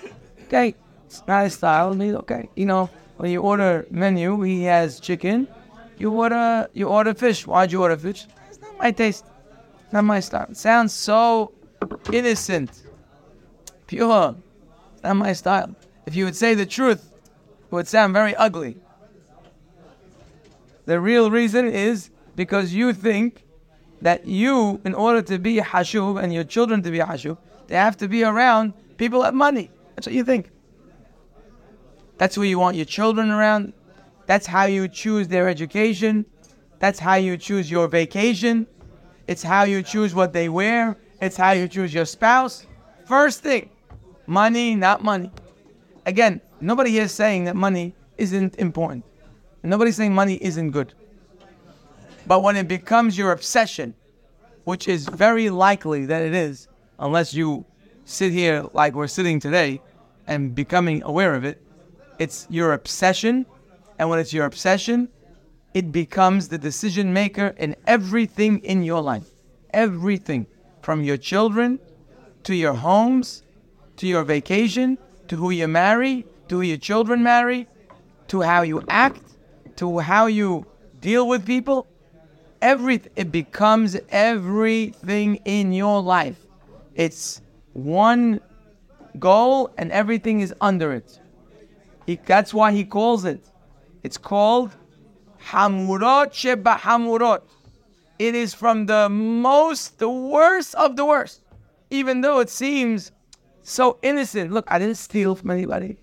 Okay, 0.45 0.76
it's 1.06 1.24
not 1.28 1.43
his 1.43 1.54
style. 1.56 1.99
Okay. 2.02 2.49
You 2.56 2.66
know, 2.66 2.89
when 3.18 3.32
you 3.32 3.41
order 3.41 3.86
menu, 3.89 4.41
he 4.41 4.64
has 4.64 4.99
chicken. 4.99 5.47
You 6.02 6.10
order 6.10 6.68
you 6.74 6.88
order 6.88 7.14
fish. 7.14 7.45
Why'd 7.45 7.72
you 7.72 7.84
order 7.84 7.95
fish? 7.95 8.26
It's 8.49 8.60
not 8.60 8.76
my 8.80 8.89
taste. 8.89 9.24
Not 9.91 10.04
my 10.04 10.20
style. 10.20 10.47
It 10.49 10.58
sounds 10.58 10.93
so 10.93 11.52
innocent, 12.12 12.72
pure. 13.86 14.36
It's 14.93 15.04
not 15.04 15.16
my 15.16 15.34
style. 15.34 15.76
If 16.08 16.16
you 16.16 16.26
would 16.26 16.36
say 16.36 16.56
the 16.56 16.66
truth, 16.66 17.04
it 17.70 17.72
would 17.72 17.88
sound 17.88 18.14
very 18.14 18.36
ugly. 18.36 18.78
The 20.86 20.99
real 20.99 21.30
reason 21.30 21.68
is 21.68 22.10
because 22.36 22.74
you 22.74 22.93
think 22.93 23.43
that 24.02 24.26
you, 24.26 24.82
in 24.84 24.95
order 24.95 25.22
to 25.22 25.38
be 25.38 25.58
hashub 25.58 26.20
and 26.24 26.34
your 26.34 26.43
children 26.43 26.82
to 26.82 26.89
be 26.89 26.97
hashub, 26.97 27.38
they 27.68 27.76
have 27.76 27.95
to 27.97 28.08
be 28.08 28.24
around 28.24 28.74
people 28.97 29.22
have 29.22 29.36
money. 29.36 29.70
That's 29.95 30.08
what 30.08 30.16
you 30.16 30.24
think. 30.24 30.49
That's 32.18 32.34
who 32.34 32.41
you 32.41 32.58
want 32.58 32.76
your 32.76 32.86
children 32.86 33.30
around. 33.30 33.74
That's 34.32 34.48
how 34.48 34.64
you 34.64 34.88
choose 34.88 35.28
their 35.28 35.50
education. 35.50 36.26
That's 36.80 37.00
how 37.00 37.16
you 37.16 37.36
choose 37.36 37.70
your 37.70 37.90
vacation. 37.90 38.66
It's 39.28 39.44
how 39.44 39.64
you 39.64 39.84
choose 39.84 40.16
what 40.16 40.32
they 40.32 40.48
wear. 40.48 40.96
It's 41.22 41.36
how 41.36 41.52
you 41.52 41.68
choose 41.68 41.94
your 41.94 42.06
spouse. 42.06 42.66
First 43.06 43.44
thing, 43.44 43.70
money, 44.28 44.74
not 44.74 45.04
money. 45.04 45.32
Again, 46.06 46.40
nobody 46.62 46.92
here 46.92 47.04
is 47.04 47.12
saying 47.12 47.44
that 47.44 47.58
money 47.58 47.94
isn't 48.18 48.56
important. 48.56 49.04
Nobody's 49.64 49.98
saying 49.98 50.16
money 50.16 50.36
isn't 50.42 50.72
good. 50.72 50.94
But 52.26 52.42
when 52.42 52.56
it 52.56 52.70
becomes 52.70 53.18
your 53.18 53.34
obsession, 53.34 53.94
which 54.64 54.88
is 54.88 55.10
very 55.10 55.50
likely 55.50 56.06
that 56.06 56.22
it 56.22 56.34
is, 56.34 56.70
unless 57.00 57.34
you 57.34 57.66
sit 58.06 58.32
here 58.32 58.66
like 58.72 58.94
we're 58.94 59.08
sitting 59.08 59.42
today 59.42 59.82
and 60.26 60.56
becoming 60.56 61.04
aware 61.04 61.36
of 61.36 61.44
it. 61.44 61.62
It's 62.18 62.48
your 62.50 62.72
obsession. 62.72 63.46
And 64.02 64.10
when 64.10 64.18
it's 64.18 64.34
your 64.34 64.47
obsession, 64.47 65.10
it 65.76 65.91
becomes 65.91 66.47
the 66.47 66.58
decision 66.58 67.14
maker 67.14 67.54
in 67.58 67.76
everything 67.86 68.58
in 68.64 68.82
your 68.82 68.99
life. 68.99 69.28
Everything. 69.76 70.47
From 70.82 71.04
your 71.04 71.18
children 71.18 71.80
to 72.45 72.56
your 72.56 72.74
homes 72.74 73.43
to 73.97 74.08
your 74.08 74.24
vacation 74.24 74.97
to 75.28 75.36
who 75.36 75.52
you 75.52 75.68
marry 75.68 76.26
to 76.47 76.56
who 76.56 76.62
your 76.62 76.78
children 76.78 77.22
marry 77.22 77.68
to 78.30 78.41
how 78.41 78.64
you 78.64 78.84
act 78.89 79.22
to 79.76 79.99
how 79.99 80.26
you 80.26 80.66
deal 80.99 81.28
with 81.28 81.45
people. 81.45 81.86
Every, 82.60 83.04
it 83.16 83.32
becomes 83.32 83.95
everything 84.10 85.36
in 85.45 85.74
your 85.74 86.02
life. 86.02 86.39
It's 86.95 87.43
one 87.74 88.41
goal 89.20 89.72
and 89.78 89.91
everything 89.91 90.41
is 90.41 90.56
under 90.60 90.91
it. 90.91 91.20
He, 92.08 92.20
that's 92.26 92.52
why 92.52 92.72
he 92.72 92.84
calls 92.84 93.26
it. 93.26 93.51
It's 94.04 94.18
called 94.18 94.76
Hamurot 95.49 96.34
Sheba 96.34 96.76
Hamurot. 96.76 97.41
It 98.20 98.36
is 98.36 98.54
from 98.54 98.86
the 98.86 99.10
most, 99.10 99.97
the 99.99 100.10
worst 100.10 100.76
of 100.76 100.95
the 100.95 101.06
worst. 101.06 101.41
Even 101.89 102.22
though 102.22 102.39
it 102.39 102.49
seems 102.49 103.12
so 103.64 103.97
innocent. 104.02 104.52
Look, 104.52 104.66
I 104.68 104.80
didn't 104.80 104.97
steal 104.97 105.36
from 105.36 105.52
anybody. 105.52 105.97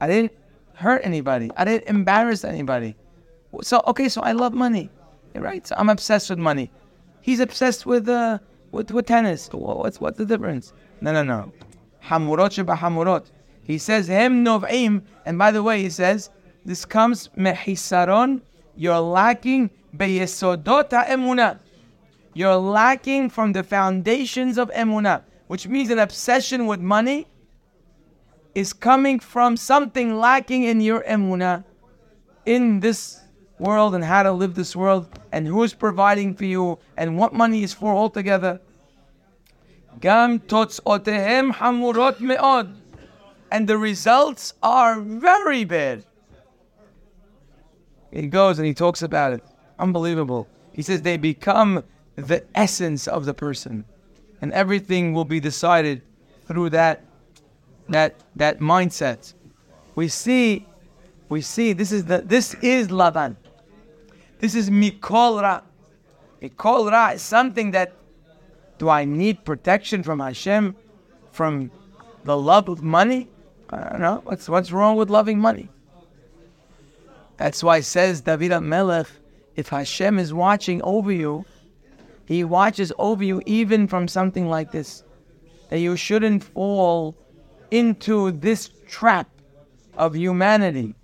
I 0.00 0.06
didn't 0.06 0.32
hurt 0.74 1.00
anybody. 1.04 1.50
I 1.56 1.64
didn't 1.64 1.88
embarrass 1.88 2.44
anybody. 2.44 2.96
So 3.62 3.82
okay, 3.86 4.08
so 4.08 4.20
I 4.20 4.32
love 4.32 4.52
money, 4.52 4.90
right? 5.34 5.66
So 5.66 5.74
I'm 5.78 5.88
obsessed 5.88 6.28
with 6.30 6.38
money. 6.38 6.70
He's 7.22 7.40
obsessed 7.40 7.86
with 7.86 8.08
uh 8.08 8.38
with, 8.72 8.90
with 8.90 9.06
tennis. 9.06 9.48
What's 9.52 10.00
what's 10.00 10.18
the 10.18 10.26
difference? 10.26 10.72
No, 11.00 11.12
no, 11.12 11.22
no. 11.22 11.52
Hamurot 12.04 12.52
sheba 12.52 12.74
hamurot. 12.74 13.30
He 13.62 13.78
says 13.78 14.06
hem 14.08 14.44
nov'im, 14.44 15.02
and 15.24 15.38
by 15.38 15.50
the 15.50 15.62
way, 15.62 15.82
he 15.82 15.90
says 15.90 16.30
this 16.66 16.84
comes 16.84 17.28
mehisaron. 17.38 18.42
You're 18.74 18.98
lacking 18.98 19.70
beyesodot 19.96 20.90
emuna. 20.90 21.60
You're 22.34 22.56
lacking 22.56 23.30
from 23.30 23.52
the 23.52 23.62
foundations 23.62 24.58
of 24.58 24.70
emunah, 24.72 25.22
which 25.46 25.68
means 25.68 25.90
an 25.90 26.00
obsession 26.00 26.66
with 26.66 26.80
money 26.80 27.28
is 28.56 28.72
coming 28.72 29.20
from 29.20 29.56
something 29.56 30.18
lacking 30.18 30.64
in 30.64 30.80
your 30.80 31.04
emunah 31.04 31.62
in 32.46 32.80
this 32.80 33.20
world 33.58 33.94
and 33.94 34.02
how 34.02 34.24
to 34.24 34.32
live 34.32 34.54
this 34.54 34.74
world 34.74 35.06
and 35.30 35.46
who 35.46 35.62
is 35.62 35.74
providing 35.74 36.34
for 36.34 36.46
you 36.46 36.78
and 36.96 37.16
what 37.16 37.32
money 37.32 37.62
is 37.62 37.72
for 37.74 37.94
altogether. 37.94 38.58
Gam 40.00 40.40
totzotehem 40.40 41.52
hamurot 41.52 42.18
me'od. 42.18 42.74
And 43.52 43.68
the 43.68 43.78
results 43.78 44.54
are 44.62 44.98
very 45.00 45.64
bad. 45.64 46.05
He 48.10 48.26
goes 48.26 48.58
and 48.58 48.66
he 48.66 48.74
talks 48.74 49.02
about 49.02 49.32
it. 49.32 49.42
Unbelievable. 49.78 50.48
He 50.72 50.82
says 50.82 51.02
they 51.02 51.16
become 51.16 51.84
the 52.16 52.44
essence 52.54 53.06
of 53.06 53.24
the 53.24 53.34
person. 53.34 53.84
And 54.40 54.52
everything 54.52 55.12
will 55.12 55.24
be 55.24 55.40
decided 55.40 56.02
through 56.46 56.70
that 56.70 57.02
that 57.88 58.16
that 58.36 58.60
mindset. 58.60 59.34
We 59.94 60.08
see 60.08 60.66
we 61.28 61.40
see 61.40 61.72
this 61.72 61.92
is 61.92 62.04
the 62.04 62.18
this 62.18 62.54
is 62.54 62.88
Lavan. 62.88 63.36
This 64.38 64.54
is 64.54 64.70
mikol 64.70 65.42
ra. 65.42 65.62
Mikol 66.42 66.90
ra 66.90 67.08
is 67.10 67.22
something 67.22 67.70
that 67.70 67.92
do 68.78 68.88
I 68.88 69.04
need 69.04 69.44
protection 69.44 70.02
from 70.02 70.20
Hashem, 70.20 70.76
from 71.32 71.70
the 72.24 72.36
love 72.36 72.68
of 72.68 72.82
money? 72.82 73.28
I 73.70 73.88
don't 73.90 74.00
know. 74.00 74.20
What's 74.24 74.48
what's 74.48 74.70
wrong 74.70 74.96
with 74.96 75.10
loving 75.10 75.38
money? 75.38 75.68
That's 77.36 77.62
why 77.62 77.80
says 77.80 78.22
David 78.22 78.58
Melech, 78.60 79.06
if 79.56 79.68
Hashem 79.68 80.18
is 80.18 80.32
watching 80.32 80.82
over 80.82 81.12
you, 81.12 81.44
He 82.26 82.44
watches 82.44 82.92
over 82.98 83.22
you 83.22 83.42
even 83.46 83.86
from 83.86 84.08
something 84.08 84.48
like 84.48 84.72
this. 84.72 85.04
That 85.70 85.78
you 85.80 85.96
shouldn't 85.96 86.44
fall 86.44 87.16
into 87.70 88.30
this 88.32 88.70
trap 88.88 89.28
of 89.96 90.14
humanity 90.14 90.94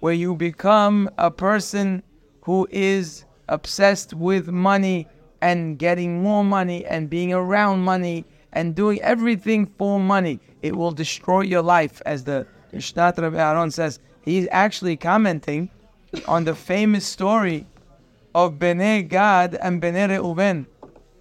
where 0.00 0.14
you 0.14 0.34
become 0.34 1.10
a 1.18 1.30
person 1.30 2.02
who 2.42 2.66
is 2.70 3.24
obsessed 3.48 4.14
with 4.14 4.48
money 4.48 5.06
and 5.42 5.78
getting 5.78 6.22
more 6.22 6.44
money 6.44 6.84
and 6.86 7.08
being 7.08 7.32
around 7.32 7.82
money 7.82 8.24
and 8.52 8.74
doing 8.74 9.00
everything 9.02 9.66
for 9.78 10.00
money. 10.00 10.40
It 10.62 10.76
will 10.76 10.92
destroy 10.92 11.42
your 11.42 11.62
life, 11.62 12.02
as 12.04 12.24
the 12.24 12.46
Mishnat 12.72 13.18
Rabbi 13.18 13.36
Aaron 13.36 13.70
says. 13.70 13.98
He's 14.22 14.46
actually 14.50 14.96
commenting 14.96 15.70
on 16.26 16.44
the 16.44 16.54
famous 16.54 17.06
story 17.06 17.66
of 18.34 18.54
Bnei 18.54 19.08
Gad 19.08 19.56
and 19.56 19.80
Bnei 19.80 20.08
Reuven, 20.08 20.66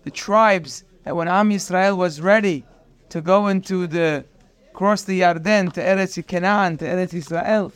the 0.04 0.12
tribes 0.12 0.84
that 1.04 1.16
when 1.16 1.28
Am 1.28 1.50
Yisrael 1.50 1.98
was 1.98 2.22
ready 2.22 2.66
to 3.10 3.22
go 3.22 3.48
into 3.48 3.88
the 3.88 4.26
cross 4.74 5.04
the 5.04 5.22
Yarden 5.22 5.74
to 5.74 5.82
Eretz 5.82 6.26
Canaan 6.26 6.78
to 6.78 6.86
Eretz 6.86 7.14
Israel, 7.14 7.72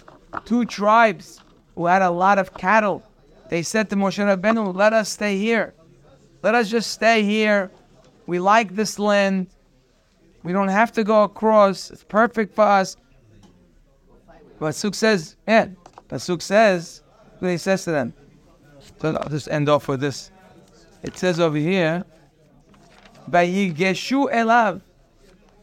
two 0.46 0.66
tribes 0.66 1.42
who 1.76 1.86
had 1.86 2.02
a 2.02 2.12
lot 2.12 2.38
of 2.38 2.54
cattle 2.54 3.04
they 3.50 3.62
said 3.62 3.90
to 3.90 3.96
Moshe 3.96 4.18
Rabbeinu, 4.18 4.76
let 4.76 4.94
us 4.94 5.10
stay 5.10 5.38
here. 5.38 5.74
Let 6.42 6.56
us 6.56 6.70
just 6.70 6.92
stay 6.92 7.24
here. 7.24 7.70
We 8.26 8.40
like 8.40 8.76
this 8.76 8.98
land. 8.98 9.48
We 10.44 10.54
don't 10.54 10.70
have 10.70 10.92
to 10.94 11.04
go 11.04 11.24
across. 11.24 11.92
It's 11.92 12.04
perfect 12.04 12.56
for 12.56 12.64
us. 12.64 12.98
Pasuk 14.64 14.96
says, 14.96 15.36
yeah, 15.46 15.68
Pasuk 16.08 16.42
says, 16.42 17.02
what 17.40 17.52
he 17.52 17.58
says 17.58 17.84
to 17.84 17.92
them. 17.92 18.14
So 19.02 19.14
I'll 19.14 19.28
just 19.28 19.50
end 19.50 19.68
off 19.68 19.90
with 19.90 20.00
this. 20.00 20.32
It 21.02 21.18
says 21.18 21.38
over 21.42 21.58
here, 21.58 22.06
Vayigeshu 23.30 24.32
elav. 24.32 24.80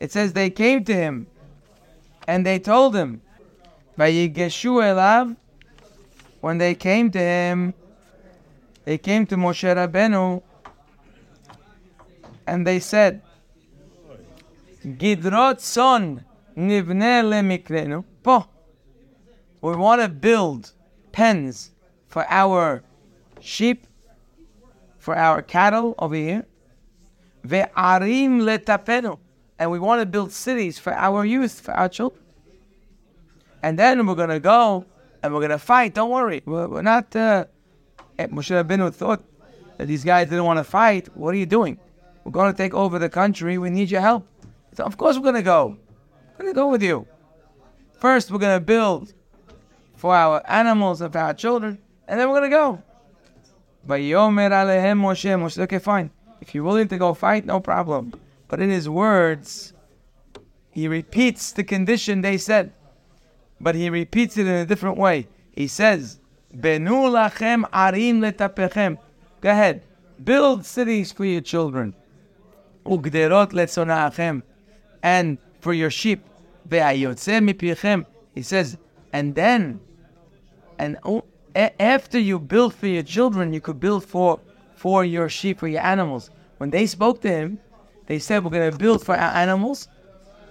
It 0.01 0.13
says 0.13 0.35
they 0.35 0.51
came 0.51 0.85
to 0.85 0.95
him 0.95 1.27
and 2.29 2.45
they 2.45 2.59
told 2.59 2.95
him, 2.95 3.23
Vayigeshu 3.99 4.83
elav. 4.93 5.35
When 6.43 6.59
they 6.59 6.75
came 6.75 7.11
to 7.11 7.19
him, 7.19 7.73
they 8.85 8.99
came 8.99 9.25
to 9.29 9.37
Moshe 9.37 9.65
Rabbeinu 9.75 10.43
and 12.47 12.67
they 12.67 12.81
said, 12.81 13.23
Gidrot 14.85 15.61
son 15.61 16.23
nivne 16.55 17.23
lemikrenu. 17.25 18.05
Po. 18.23 18.47
We 19.61 19.77
want 19.77 20.01
to 20.01 20.09
build 20.09 20.73
pens 21.13 21.71
for 22.09 22.25
our 22.29 22.83
sheep, 23.41 23.87
for 24.99 25.17
our 25.17 25.43
cattle 25.43 25.95
over 25.99 26.15
here. 26.15 26.47
Ve'arim 27.47 28.43
letapenu. 28.43 29.19
And 29.59 29.71
we 29.71 29.79
want 29.79 30.01
to 30.01 30.07
build 30.07 30.33
cities 30.33 30.79
for 30.79 30.95
our 30.95 31.25
youth, 31.25 31.61
for 31.61 31.73
our 31.73 31.89
children. 31.89 32.23
And 33.63 33.79
then 33.79 34.07
we're 34.07 34.15
going 34.15 34.31
to 34.31 34.41
go 34.41 34.87
and 35.23 35.35
we're 35.35 35.41
going 35.41 35.51
to 35.51 35.59
fight. 35.59 35.95
Don't 35.95 36.11
worry. 36.11 36.43
We're, 36.47 36.69
we're 36.69 36.83
not... 36.83 37.15
Uh, 37.15 37.45
Moshe 38.19 38.53
Rabbeinu 38.53 38.93
thought 38.93 39.23
that 39.79 39.87
these 39.87 40.05
guys 40.05 40.29
didn't 40.29 40.45
want 40.45 40.59
to 40.59 40.65
fight. 40.65 41.09
What 41.17 41.35
are 41.35 41.39
you 41.39 41.47
doing? 41.47 41.79
We're 42.25 42.33
going 42.33 42.53
to 42.53 42.57
take 42.57 42.75
over 42.75 42.99
the 42.99 43.09
country. 43.09 43.57
We 43.59 43.71
need 43.71 43.91
your 43.91 44.03
help. 44.03 44.27
So 44.75 44.85
of 44.85 44.97
course 44.97 45.17
we're 45.17 45.23
going 45.23 45.35
to 45.37 45.43
go. 45.43 45.77
We're 46.39 46.45
going 46.45 46.55
to 46.55 46.59
go 46.59 46.69
with 46.69 46.83
you. 46.83 47.07
First, 47.99 48.31
we're 48.31 48.39
going 48.39 48.59
to 48.59 48.65
build 48.65 49.13
for 50.01 50.15
our 50.15 50.43
animals 50.49 51.01
for 51.01 51.19
our 51.19 51.35
children, 51.35 51.79
and 52.09 52.19
then 52.19 52.29
we're 52.29 52.39
going 52.41 52.51
to 52.51 52.57
go. 52.57 52.83
But 53.87 54.01
Yomer 54.01 54.51
Alehem 54.51 54.99
Moshe, 54.99 55.29
Moshe, 55.39 55.59
okay, 55.59 55.79
fine. 55.79 56.11
If 56.41 56.55
you're 56.55 56.65
willing 56.65 56.89
to 56.89 56.97
go 56.97 57.13
fight, 57.13 57.45
no 57.45 57.61
problem. 57.61 58.15
But 58.49 58.61
in 58.61 58.71
his 58.71 58.89
words, 58.89 59.75
he 60.71 60.89
repeats 60.89 61.53
the 61.53 61.65
condition 61.65 62.23
they 62.23 62.39
said, 62.39 62.73
but 63.61 63.75
he 63.75 63.91
repeats 63.91 64.39
it 64.39 64.47
in 64.47 64.55
a 64.55 64.65
different 64.65 64.97
way. 64.97 65.29
He 65.53 65.67
says, 65.67 66.19
Benu 66.57 67.11
lachem 67.13 67.69
arim 67.71 68.21
letapechem. 68.25 68.97
Go 69.43 69.51
ahead. 69.51 69.83
Build 70.25 70.65
cities 70.65 71.13
for 71.13 71.27
your 71.27 71.43
children. 71.43 71.95
Ugderot 72.87 73.53
letzonachem. 73.53 74.43
And 75.03 75.37
for 75.61 75.75
your 75.75 75.91
sheep. 75.91 76.25
Ve'ayotze 76.67 77.47
mipichem. 77.47 78.07
He 78.35 78.43
says, 78.43 78.79
and 79.13 79.35
then, 79.35 79.81
and 80.81 80.97
after 81.79 82.19
you 82.19 82.39
build 82.39 82.75
for 82.75 82.87
your 82.87 83.03
children, 83.03 83.53
you 83.53 83.61
could 83.61 83.79
build 83.79 84.05
for 84.05 84.41
for 84.75 85.05
your 85.05 85.29
sheep, 85.29 85.63
or 85.63 85.69
your 85.69 85.83
animals. 85.83 86.31
When 86.57 86.71
they 86.71 86.87
spoke 86.87 87.21
to 87.21 87.29
him, 87.29 87.59
they 88.07 88.19
said, 88.19 88.43
we're 88.43 88.51
going 88.51 88.73
to 88.73 88.79
build 88.79 89.05
for 89.05 89.15
our 89.15 89.33
animals, 89.35 89.89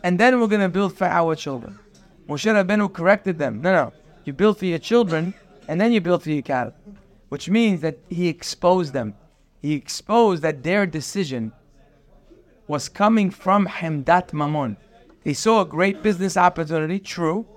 and 0.03 0.19
then 0.19 0.39
we're 0.39 0.47
going 0.47 0.61
to 0.61 0.69
build 0.69 0.95
for 0.95 1.07
our 1.07 1.35
children. 1.35 1.79
Moshe 2.27 2.45
Rabbeinu 2.45 2.93
corrected 2.93 3.39
them. 3.39 3.59
No, 3.61 3.73
no. 3.73 3.93
You 4.25 4.33
build 4.33 4.59
for 4.59 4.65
your 4.65 4.77
children, 4.77 5.33
and 5.67 5.81
then 5.81 5.91
you 5.91 5.99
build 5.99 6.21
for 6.21 6.29
your 6.29 6.43
cattle, 6.43 6.75
which 7.29 7.49
means 7.49 7.81
that 7.81 7.97
he 8.07 8.27
exposed 8.27 8.93
them. 8.93 9.15
He 9.63 9.73
exposed 9.73 10.43
that 10.43 10.61
their 10.61 10.85
decision 10.85 11.51
was 12.67 12.87
coming 12.87 13.31
from 13.31 13.65
Hemdat 13.65 14.29
Mamon. 14.29 14.77
They 15.23 15.33
saw 15.33 15.61
a 15.61 15.65
great 15.65 16.03
business 16.03 16.37
opportunity, 16.37 16.99
true, 16.99 17.47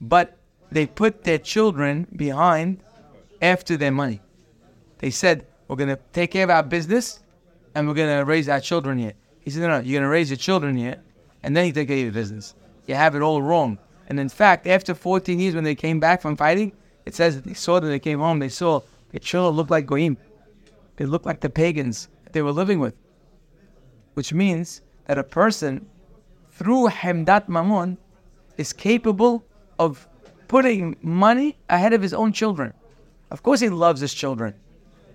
but 0.00 0.38
they 0.74 0.86
put 0.86 1.24
their 1.24 1.38
children 1.38 2.06
behind 2.16 2.80
after 3.40 3.76
their 3.76 3.90
money. 3.92 4.20
They 4.98 5.10
said, 5.10 5.46
We're 5.68 5.76
going 5.76 5.90
to 5.90 5.98
take 6.12 6.30
care 6.30 6.44
of 6.44 6.50
our 6.50 6.62
business 6.62 7.20
and 7.74 7.86
we're 7.86 7.94
going 7.94 8.16
to 8.18 8.24
raise 8.24 8.48
our 8.48 8.60
children 8.60 8.98
here. 8.98 9.12
He 9.40 9.50
said, 9.50 9.62
No, 9.62 9.68
no, 9.68 9.76
you're 9.78 10.00
going 10.00 10.02
to 10.02 10.08
raise 10.08 10.30
your 10.30 10.36
children 10.36 10.76
here 10.76 11.02
and 11.42 11.56
then 11.56 11.66
you 11.66 11.72
take 11.72 11.88
care 11.88 11.96
of 11.98 12.02
your 12.04 12.12
business. 12.12 12.54
You 12.86 12.94
have 12.94 13.14
it 13.14 13.22
all 13.22 13.42
wrong. 13.42 13.78
And 14.08 14.18
in 14.18 14.28
fact, 14.28 14.66
after 14.66 14.94
14 14.94 15.38
years, 15.38 15.54
when 15.54 15.64
they 15.64 15.74
came 15.74 16.00
back 16.00 16.22
from 16.22 16.36
fighting, 16.36 16.72
it 17.04 17.14
says 17.14 17.36
that 17.36 17.44
they 17.44 17.54
saw 17.54 17.80
that 17.80 17.86
they 17.86 17.98
came 17.98 18.18
home, 18.18 18.38
they 18.38 18.48
saw 18.48 18.80
their 19.10 19.20
children 19.20 19.56
looked 19.56 19.70
like 19.70 19.86
Goyim. 19.86 20.16
They 20.96 21.04
looked 21.04 21.26
like 21.26 21.40
the 21.40 21.50
pagans 21.50 22.08
they 22.32 22.42
were 22.42 22.52
living 22.52 22.80
with. 22.80 22.94
Which 24.14 24.32
means 24.32 24.82
that 25.06 25.18
a 25.18 25.24
person, 25.24 25.86
through 26.50 26.88
Hemdat 26.88 27.48
Mammon, 27.48 27.98
is 28.56 28.72
capable 28.72 29.44
of 29.78 30.06
putting 30.52 30.94
money 31.00 31.56
ahead 31.70 31.94
of 31.94 32.02
his 32.02 32.12
own 32.12 32.30
children. 32.30 32.74
Of 33.30 33.42
course, 33.42 33.60
he 33.60 33.70
loves 33.70 34.02
his 34.02 34.12
children, 34.12 34.52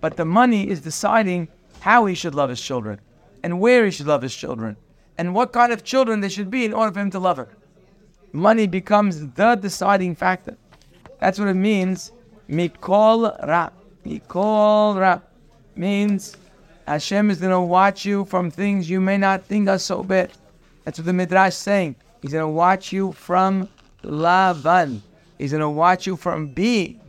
but 0.01 0.17
the 0.17 0.25
money 0.25 0.67
is 0.67 0.81
deciding 0.81 1.47
how 1.79 2.07
he 2.07 2.15
should 2.15 2.33
love 2.33 2.49
his 2.49 2.59
children 2.59 2.99
and 3.43 3.59
where 3.59 3.85
he 3.85 3.91
should 3.91 4.07
love 4.07 4.23
his 4.23 4.35
children 4.35 4.75
and 5.15 5.35
what 5.35 5.53
kind 5.53 5.71
of 5.71 5.83
children 5.83 6.21
they 6.21 6.29
should 6.29 6.49
be 6.49 6.65
in 6.65 6.73
order 6.73 6.91
for 6.91 7.01
him 7.01 7.11
to 7.11 7.19
love 7.19 7.37
her. 7.37 7.49
Money 8.31 8.65
becomes 8.65 9.27
the 9.33 9.53
deciding 9.53 10.15
factor. 10.15 10.57
That's 11.19 11.37
what 11.37 11.49
it 11.49 11.53
means. 11.53 12.13
Mikol 12.49 13.21
Ra. 13.47 13.69
Mikol 14.07 14.99
Ra 14.99 15.21
means 15.75 16.35
Hashem 16.87 17.29
is 17.29 17.39
going 17.39 17.51
to 17.51 17.61
watch 17.61 18.05
you 18.05 18.25
from 18.25 18.49
things 18.49 18.89
you 18.89 18.99
may 18.99 19.17
not 19.17 19.43
think 19.43 19.69
are 19.69 19.77
so 19.77 20.01
bad. 20.01 20.31
That's 20.83 20.97
what 20.97 21.05
the 21.05 21.13
Midrash 21.13 21.49
is 21.49 21.57
saying. 21.57 21.95
He's 22.23 22.31
going 22.31 22.41
to 22.41 22.57
watch 22.65 22.91
you 22.91 23.11
from 23.11 23.69
Lavan. 24.03 25.01
He's 25.37 25.51
going 25.51 25.61
to 25.61 25.69
watch 25.69 26.07
you 26.07 26.15
from 26.15 26.47
being 26.47 26.99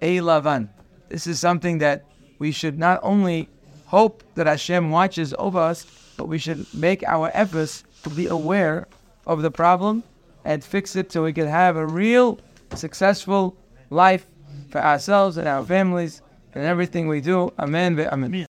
a 0.00 0.18
Lavan. 0.18 0.68
This 1.08 1.26
is 1.26 1.40
something 1.40 1.78
that 1.78 2.04
we 2.38 2.52
should 2.52 2.78
not 2.78 3.00
only 3.02 3.48
hope 3.86 4.22
that 4.34 4.46
Hashem 4.46 4.90
watches 4.90 5.34
over 5.38 5.58
us, 5.58 5.86
but 6.16 6.28
we 6.28 6.38
should 6.38 6.66
make 6.74 7.02
our 7.04 7.30
efforts 7.34 7.84
to 8.02 8.10
be 8.10 8.26
aware 8.26 8.86
of 9.26 9.42
the 9.42 9.50
problem 9.50 10.02
and 10.44 10.62
fix 10.62 10.94
it 10.96 11.10
so 11.10 11.24
we 11.24 11.32
can 11.32 11.46
have 11.46 11.76
a 11.76 11.86
real 11.86 12.38
successful 12.74 13.56
life 13.90 14.26
for 14.70 14.80
ourselves 14.80 15.36
and 15.36 15.48
our 15.48 15.64
families 15.64 16.22
and 16.54 16.64
everything 16.64 17.08
we 17.08 17.20
do. 17.20 17.52
Amen. 17.58 17.98
Amen. 17.98 18.46